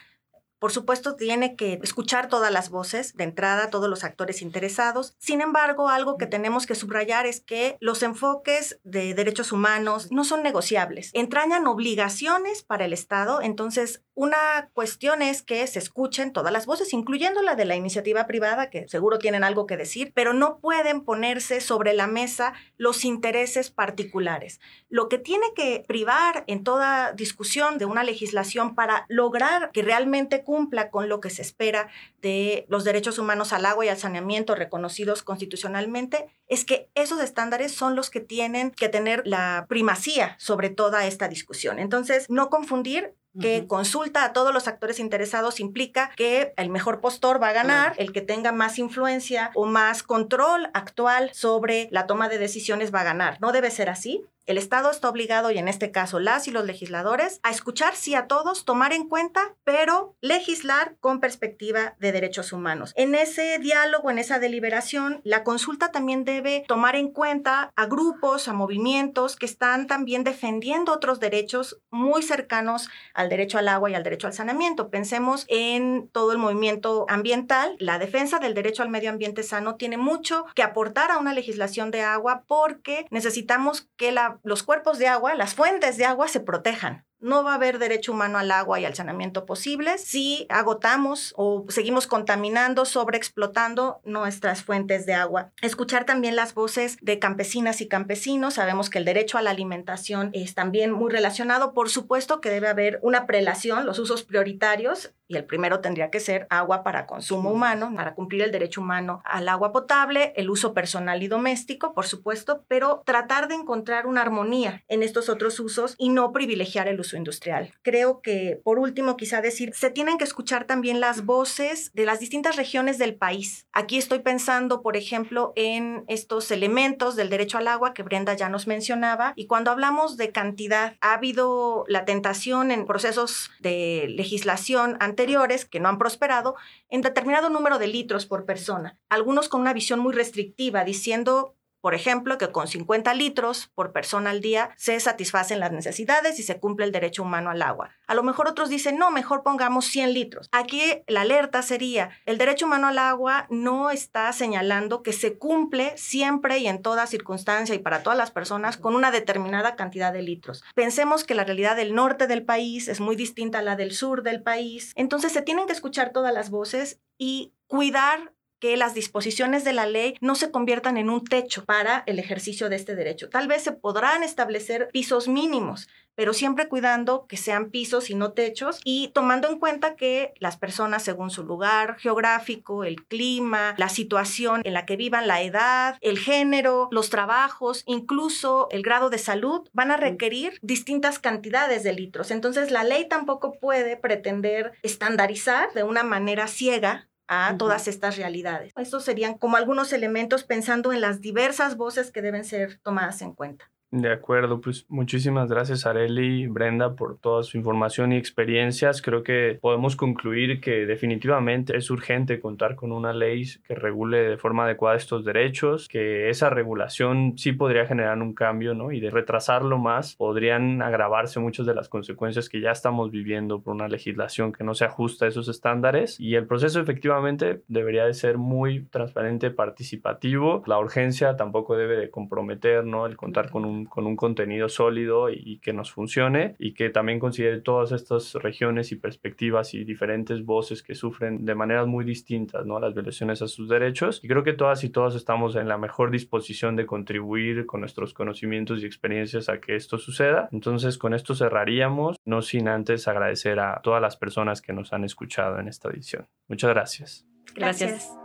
por 0.59 0.71
supuesto, 0.71 1.15
tiene 1.15 1.55
que 1.55 1.79
escuchar 1.83 2.29
todas 2.29 2.51
las 2.51 2.69
voces, 2.69 3.15
de 3.15 3.25
entrada, 3.25 3.69
todos 3.69 3.89
los 3.89 4.03
actores 4.03 4.41
interesados. 4.41 5.15
Sin 5.17 5.41
embargo, 5.41 5.89
algo 5.89 6.17
que 6.17 6.27
tenemos 6.27 6.65
que 6.65 6.75
subrayar 6.75 7.25
es 7.25 7.41
que 7.41 7.77
los 7.79 8.03
enfoques 8.03 8.79
de 8.83 9.13
derechos 9.13 9.51
humanos 9.51 10.11
no 10.11 10.23
son 10.23 10.43
negociables. 10.43 11.11
Entrañan 11.13 11.67
obligaciones 11.67 12.63
para 12.63 12.85
el 12.85 12.93
Estado. 12.93 13.41
Entonces, 13.41 14.03
una 14.13 14.69
cuestión 14.73 15.21
es 15.21 15.41
que 15.41 15.67
se 15.67 15.79
escuchen 15.79 16.31
todas 16.31 16.53
las 16.53 16.65
voces, 16.65 16.93
incluyendo 16.93 17.41
la 17.41 17.55
de 17.55 17.65
la 17.65 17.75
iniciativa 17.75 18.25
privada, 18.25 18.69
que 18.69 18.87
seguro 18.87 19.19
tienen 19.19 19.43
algo 19.43 19.65
que 19.65 19.75
decir, 19.75 20.13
pero 20.15 20.33
no 20.33 20.59
pueden 20.59 21.01
ponerse 21.01 21.59
sobre 21.59 21.93
la 21.93 22.07
mesa 22.07 22.53
los 22.77 23.03
intereses 23.03 23.71
particulares. 23.71 24.61
Lo 24.87 25.09
que 25.09 25.17
tiene 25.17 25.47
que 25.53 25.83
privar 25.85 26.45
en 26.47 26.63
toda 26.63 27.11
discusión 27.11 27.77
de 27.77 27.85
una 27.85 28.05
legislación 28.05 28.73
para 28.73 29.05
lograr 29.09 29.71
que 29.71 29.81
realmente 29.81 30.44
cumpla 30.45 30.89
con 30.89 31.09
lo 31.09 31.19
que 31.19 31.29
se 31.29 31.41
espera 31.41 31.89
de 32.21 32.65
los 32.69 32.85
derechos 32.85 33.19
humanos 33.19 33.51
al 33.51 33.65
agua 33.65 33.85
y 33.85 33.89
al 33.89 33.97
saneamiento 33.97 34.55
reconocidos 34.55 35.23
constitucionalmente, 35.23 36.27
es 36.47 36.63
que 36.63 36.89
esos 36.95 37.19
estándares 37.19 37.73
son 37.73 37.97
los 37.97 38.09
que 38.09 38.21
tienen 38.21 38.71
que 38.71 38.87
tener 38.87 39.23
la 39.25 39.65
primacía 39.67 40.37
sobre 40.39 40.69
toda 40.69 41.05
esta 41.05 41.27
discusión. 41.27 41.79
Entonces, 41.79 42.29
no 42.29 42.49
confundir 42.49 43.13
que 43.39 43.67
consulta 43.67 44.23
a 44.23 44.33
todos 44.33 44.53
los 44.53 44.67
actores 44.67 44.99
interesados 44.99 45.59
implica 45.59 46.11
que 46.15 46.53
el 46.55 46.69
mejor 46.69 47.01
postor 47.01 47.41
va 47.41 47.49
a 47.49 47.53
ganar, 47.53 47.93
el 47.97 48.13
que 48.13 48.21
tenga 48.21 48.51
más 48.51 48.79
influencia 48.79 49.51
o 49.55 49.65
más 49.65 50.03
control 50.03 50.69
actual 50.73 51.31
sobre 51.33 51.89
la 51.91 52.07
toma 52.07 52.29
de 52.29 52.37
decisiones 52.37 52.93
va 52.93 53.01
a 53.01 53.05
ganar. 53.05 53.37
No 53.41 53.51
debe 53.51 53.71
ser 53.71 53.89
así. 53.89 54.25
El 54.45 54.59
Estado 54.59 54.91
está 54.91 55.09
obligado, 55.09 55.49
y 55.49 55.57
en 55.57 55.67
este 55.67 55.89
caso 55.89 56.19
las 56.19 56.47
y 56.47 56.51
los 56.51 56.65
legisladores, 56.65 57.39
a 57.41 57.49
escuchar 57.49 57.95
sí 57.95 58.13
a 58.13 58.27
todos, 58.27 58.63
tomar 58.63 58.93
en 58.93 59.09
cuenta, 59.09 59.55
pero 59.63 60.15
legislar 60.21 60.97
con 60.99 61.19
perspectiva 61.19 61.95
de 61.97 62.11
derechos 62.11 62.53
humanos. 62.53 62.93
En 62.95 63.15
ese 63.15 63.57
diálogo, 63.57 64.11
en 64.11 64.19
esa 64.19 64.37
deliberación, 64.37 65.19
la 65.23 65.43
consulta 65.43 65.91
también 65.91 66.25
debe 66.25 66.63
tomar 66.67 66.95
en 66.95 67.09
cuenta 67.11 67.71
a 67.75 67.85
grupos, 67.87 68.47
a 68.47 68.53
movimientos 68.53 69.35
que 69.35 69.47
están 69.47 69.87
también 69.87 70.23
defendiendo 70.23 70.93
otros 70.93 71.19
derechos 71.19 71.79
muy 71.89 72.21
cercanos 72.21 72.89
al 73.15 73.29
derecho 73.29 73.57
al 73.57 73.67
agua 73.67 73.89
y 73.89 73.95
al 73.95 74.03
derecho 74.03 74.27
al 74.27 74.33
saneamiento. 74.33 74.89
Pensemos 74.91 75.45
en 75.47 76.07
todo 76.09 76.31
el 76.31 76.37
movimiento 76.37 77.07
ambiental. 77.09 77.75
La 77.79 77.97
defensa 77.97 78.37
del 78.37 78.53
derecho 78.53 78.83
al 78.83 78.89
medio 78.89 79.09
ambiente 79.09 79.41
sano 79.41 79.75
tiene 79.75 79.97
mucho 79.97 80.45
que 80.53 80.61
aportar 80.61 81.09
a 81.09 81.17
una 81.17 81.33
legislación 81.33 81.89
de 81.89 82.01
agua 82.01 82.43
porque 82.47 83.07
necesitamos 83.09 83.89
que 83.97 84.11
la 84.11 84.34
los 84.43 84.63
cuerpos 84.63 84.97
de 84.99 85.07
agua, 85.07 85.35
las 85.35 85.53
fuentes 85.53 85.97
de 85.97 86.05
agua 86.05 86.27
se 86.27 86.39
protejan. 86.39 87.05
No 87.19 87.43
va 87.43 87.53
a 87.53 87.55
haber 87.55 87.79
derecho 87.79 88.11
humano 88.11 88.37
al 88.37 88.51
agua 88.51 88.79
y 88.79 88.85
al 88.85 88.93
saneamiento 88.93 89.45
posibles 89.45 90.01
si 90.03 90.45
agotamos 90.49 91.33
o 91.37 91.65
seguimos 91.69 92.07
contaminando, 92.07 92.85
sobreexplotando 92.85 94.01
nuestras 94.03 94.63
fuentes 94.63 95.05
de 95.05 95.13
agua. 95.13 95.51
Escuchar 95.61 96.05
también 96.05 96.35
las 96.35 96.53
voces 96.53 96.97
de 97.01 97.17
campesinas 97.17 97.81
y 97.81 97.87
campesinos. 97.87 98.55
Sabemos 98.55 98.89
que 98.89 98.99
el 98.99 99.05
derecho 99.05 99.37
a 99.37 99.41
la 99.41 99.51
alimentación 99.51 100.29
es 100.33 100.53
también 100.53 100.91
muy 100.91 101.11
relacionado. 101.11 101.73
Por 101.73 101.89
supuesto 101.89 102.41
que 102.41 102.51
debe 102.51 102.67
haber 102.67 102.99
una 103.01 103.25
prelación, 103.25 103.85
los 103.85 103.97
usos 103.97 104.23
prioritarios 104.23 105.13
y 105.27 105.37
el 105.37 105.45
primero 105.45 105.79
tendría 105.79 106.09
que 106.09 106.19
ser 106.19 106.47
agua 106.49 106.83
para 106.83 107.05
consumo 107.05 107.51
humano, 107.51 107.91
para 107.95 108.13
cumplir 108.13 108.43
el 108.43 108.51
derecho 108.51 108.81
humano 108.81 109.21
al 109.25 109.47
agua 109.49 109.71
potable, 109.71 110.33
el 110.35 110.49
uso 110.49 110.73
personal 110.73 111.23
y 111.23 111.27
doméstico, 111.27 111.93
por 111.93 112.05
supuesto, 112.05 112.63
pero 112.67 113.01
tratar 113.05 113.47
de 113.47 113.55
encontrar 113.55 114.07
una 114.07 114.21
armonía 114.21 114.83
en 114.87 115.03
estos 115.03 115.29
otros 115.29 115.59
usos 115.59 115.95
y 115.97 116.09
no 116.09 116.31
privilegiar 116.31 116.87
el 116.87 116.99
uso 116.99 117.17
industrial. 117.17 117.73
Creo 117.81 118.21
que, 118.21 118.59
por 118.63 118.79
último, 118.79 119.17
quizá 119.17 119.41
decir, 119.41 119.71
se 119.73 119.89
tienen 119.89 120.17
que 120.17 120.23
escuchar 120.23 120.65
también 120.65 120.99
las 120.99 121.25
voces 121.25 121.91
de 121.93 122.05
las 122.05 122.19
distintas 122.19 122.55
regiones 122.55 122.97
del 122.97 123.15
país. 123.15 123.67
Aquí 123.73 123.97
estoy 123.97 124.19
pensando, 124.19 124.81
por 124.81 124.97
ejemplo, 124.97 125.53
en 125.55 126.03
estos 126.07 126.51
elementos 126.51 127.15
del 127.15 127.29
derecho 127.29 127.57
al 127.57 127.67
agua 127.67 127.93
que 127.93 128.03
Brenda 128.03 128.33
ya 128.33 128.49
nos 128.49 128.67
mencionaba, 128.67 129.33
y 129.35 129.47
cuando 129.47 129.71
hablamos 129.71 130.17
de 130.17 130.31
cantidad, 130.31 130.95
ha 131.01 131.13
habido 131.13 131.85
la 131.87 132.05
tentación 132.05 132.71
en 132.71 132.85
procesos 132.85 133.51
de 133.59 134.07
legislación 134.09 134.97
anteriores 135.15 135.63
que 135.63 135.79
no 135.79 135.87
han 135.87 135.97
prosperado 135.97 136.55
en 136.89 137.01
determinado 137.01 137.49
número 137.49 137.79
de 137.79 137.87
litros 137.87 138.25
por 138.25 138.45
persona, 138.45 138.99
algunos 139.07 139.47
con 139.47 139.61
una 139.61 139.71
visión 139.71 140.01
muy 140.01 140.13
restrictiva, 140.13 140.83
diciendo 140.83 141.55
por 141.85 141.93
ejemplo, 141.93 142.39
que 142.39 142.51
con 142.51 142.67
50 142.67 143.13
litros 143.13 143.69
por 143.75 143.91
persona 143.91 144.31
al 144.31 144.41
día 144.41 144.71
se 144.75 144.99
satisfacen 144.99 145.59
las 145.59 145.71
necesidades 145.71 146.39
y 146.39 146.41
se 146.41 146.59
cumple 146.59 146.87
el 146.87 146.91
derecho 146.91 147.21
humano 147.21 147.51
al 147.51 147.61
agua. 147.61 147.91
A 148.07 148.15
lo 148.15 148.23
mejor 148.23 148.47
otros 148.47 148.69
dicen, 148.69 148.97
no, 148.97 149.11
mejor 149.11 149.43
pongamos 149.43 149.85
100 149.85 150.11
litros. 150.11 150.49
Aquí 150.51 150.81
la 151.05 151.21
alerta 151.21 151.61
sería, 151.61 152.09
el 152.25 152.39
derecho 152.39 152.65
humano 152.65 152.87
al 152.87 152.97
agua 152.97 153.45
no 153.51 153.91
está 153.91 154.33
señalando 154.33 155.03
que 155.03 155.13
se 155.13 155.37
cumple 155.37 155.95
siempre 155.95 156.57
y 156.57 156.65
en 156.65 156.81
toda 156.81 157.05
circunstancia 157.05 157.75
y 157.75 157.77
para 157.77 158.01
todas 158.01 158.17
las 158.17 158.31
personas 158.31 158.77
con 158.77 158.95
una 158.95 159.11
determinada 159.11 159.75
cantidad 159.75 160.11
de 160.11 160.23
litros. 160.23 160.63
Pensemos 160.73 161.23
que 161.23 161.35
la 161.35 161.43
realidad 161.43 161.75
del 161.75 161.93
norte 161.93 162.25
del 162.25 162.43
país 162.43 162.87
es 162.87 162.99
muy 162.99 163.15
distinta 163.15 163.59
a 163.59 163.61
la 163.61 163.75
del 163.75 163.91
sur 163.91 164.23
del 164.23 164.41
país. 164.41 164.91
Entonces 164.95 165.33
se 165.33 165.43
tienen 165.43 165.67
que 165.67 165.73
escuchar 165.73 166.13
todas 166.13 166.33
las 166.33 166.49
voces 166.49 166.99
y 167.19 167.53
cuidar 167.67 168.31
que 168.59 168.77
las 168.77 168.93
disposiciones 168.93 169.63
de 169.63 169.73
la 169.73 169.85
ley 169.85 170.15
no 170.21 170.35
se 170.35 170.51
conviertan 170.51 170.97
en 170.97 171.09
un 171.09 171.23
techo 171.23 171.65
para 171.65 172.03
el 172.05 172.19
ejercicio 172.19 172.69
de 172.69 172.75
este 172.75 172.95
derecho. 172.95 173.29
Tal 173.29 173.47
vez 173.47 173.63
se 173.63 173.71
podrán 173.71 174.23
establecer 174.23 174.89
pisos 174.91 175.27
mínimos, 175.27 175.87
pero 176.15 176.33
siempre 176.33 176.67
cuidando 176.67 177.27
que 177.27 177.37
sean 177.37 177.69
pisos 177.69 178.09
y 178.09 178.15
no 178.15 178.31
techos 178.31 178.79
y 178.83 179.09
tomando 179.09 179.49
en 179.49 179.59
cuenta 179.59 179.95
que 179.95 180.33
las 180.39 180.57
personas 180.57 181.03
según 181.03 181.29
su 181.29 181.43
lugar 181.43 181.97
geográfico, 181.99 182.83
el 182.83 183.05
clima, 183.05 183.75
la 183.77 183.89
situación 183.89 184.61
en 184.63 184.73
la 184.73 184.85
que 184.85 184.95
vivan, 184.95 185.27
la 185.27 185.41
edad, 185.41 185.97
el 186.01 186.17
género, 186.17 186.87
los 186.91 187.09
trabajos, 187.09 187.83
incluso 187.85 188.67
el 188.71 188.81
grado 188.81 189.09
de 189.09 189.17
salud, 189.17 189.69
van 189.73 189.91
a 189.91 189.97
requerir 189.97 190.57
distintas 190.61 191.19
cantidades 191.19 191.83
de 191.83 191.93
litros. 191.93 192.31
Entonces 192.31 192.71
la 192.71 192.83
ley 192.83 193.07
tampoco 193.07 193.59
puede 193.59 193.97
pretender 193.97 194.73
estandarizar 194.83 195.73
de 195.73 195.83
una 195.83 196.03
manera 196.03 196.47
ciega 196.47 197.09
a 197.27 197.55
todas 197.57 197.87
estas 197.87 198.17
realidades. 198.17 198.73
Estos 198.75 199.03
serían 199.03 199.37
como 199.37 199.57
algunos 199.57 199.93
elementos 199.93 200.43
pensando 200.43 200.93
en 200.93 201.01
las 201.01 201.21
diversas 201.21 201.77
voces 201.77 202.11
que 202.11 202.21
deben 202.21 202.45
ser 202.45 202.79
tomadas 202.79 203.21
en 203.21 203.33
cuenta. 203.33 203.71
De 203.97 204.11
acuerdo, 204.11 204.59
pues 204.59 204.85
muchísimas 204.89 205.49
gracias 205.49 205.85
Areli 205.85 206.47
Brenda 206.47 206.95
por 206.95 207.17
toda 207.17 207.43
su 207.43 207.57
información 207.57 208.11
y 208.11 208.17
experiencias. 208.17 209.01
Creo 209.01 209.23
que 209.23 209.57
podemos 209.61 209.95
concluir 209.95 210.59
que 210.59 210.85
definitivamente 210.85 211.77
es 211.77 211.89
urgente 211.89 212.41
contar 212.41 212.75
con 212.75 212.91
una 212.91 213.13
ley 213.13 213.45
que 213.65 213.73
regule 213.73 214.17
de 214.17 214.37
forma 214.37 214.65
adecuada 214.65 214.97
estos 214.97 215.23
derechos, 215.23 215.87
que 215.87 216.29
esa 216.29 216.49
regulación 216.49 217.37
sí 217.37 217.53
podría 217.53 217.85
generar 217.85 218.21
un 218.21 218.33
cambio, 218.33 218.73
¿no? 218.73 218.91
Y 218.91 218.99
de 218.99 219.11
retrasarlo 219.11 219.77
más 219.77 220.17
podrían 220.17 220.81
agravarse 220.81 221.39
muchas 221.39 221.65
de 221.65 221.73
las 221.73 221.87
consecuencias 221.87 222.49
que 222.49 222.59
ya 222.59 222.71
estamos 222.71 223.11
viviendo 223.11 223.61
por 223.61 223.75
una 223.75 223.87
legislación 223.87 224.51
que 224.51 224.65
no 224.65 224.73
se 224.73 224.83
ajusta 224.83 225.23
a 225.23 225.29
esos 225.29 225.47
estándares 225.47 226.19
y 226.19 226.35
el 226.35 226.47
proceso 226.47 226.81
efectivamente 226.81 227.61
debería 227.69 228.03
de 228.03 228.13
ser 228.13 228.37
muy 228.37 228.83
transparente, 228.87 229.51
participativo. 229.51 230.63
La 230.65 230.79
urgencia 230.79 231.37
tampoco 231.37 231.77
debe 231.77 231.95
de 231.95 232.09
comprometer, 232.09 232.83
¿no? 232.83 233.05
El 233.05 233.15
contar 233.15 233.49
con 233.49 233.63
un 233.63 233.84
con 233.89 234.07
un 234.07 234.15
contenido 234.15 234.69
sólido 234.69 235.29
y, 235.29 235.59
que 235.59 235.73
nos 235.73 235.91
funcione 235.91 236.55
y 236.59 236.73
que 236.73 236.89
también 236.89 237.19
considere 237.19 237.61
todas 237.61 237.91
estas 237.91 238.33
regiones 238.35 238.91
y 238.91 238.95
perspectivas 238.95 239.73
y 239.73 239.83
diferentes 239.83 240.45
voces 240.45 240.83
que 240.83 240.95
sufren 240.95 241.45
de 241.45 241.55
maneras 241.55 241.87
muy 241.87 242.05
distintas 242.05 242.65
¿no? 242.65 242.79
las 242.79 242.93
violaciones 242.93 243.41
a 243.41 243.47
sus 243.47 243.69
derechos. 243.69 244.19
Y 244.23 244.27
creo 244.27 244.43
que 244.43 244.53
todas 244.53 244.83
y 244.83 244.89
todos 244.89 245.15
estamos 245.15 245.55
en 245.55 245.67
la 245.67 245.77
mejor 245.77 246.11
disposición 246.11 246.75
de 246.75 246.85
contribuir 246.85 247.65
con 247.65 247.79
nuestros 247.79 248.13
conocimientos 248.13 248.81
y 248.81 248.85
experiencias 248.85 249.49
a 249.49 249.59
que 249.59 249.75
esto 249.75 249.97
suceda. 249.97 250.49
Entonces 250.51 250.97
con 250.97 251.13
esto 251.13 251.35
cerraríamos, 251.35 252.17
no 252.25 252.41
sin 252.41 252.67
antes 252.67 253.07
agradecer 253.07 253.59
a 253.59 253.79
todas 253.81 254.01
las 254.01 254.17
personas 254.17 254.61
que 254.61 254.73
nos 254.73 254.93
han 254.93 255.03
escuchado 255.03 255.59
en 255.59 255.67
esta 255.67 255.89
edición. 255.89 256.27
Muchas 256.47 256.71
gracias. 256.71 257.25
Gracias. 257.55 258.24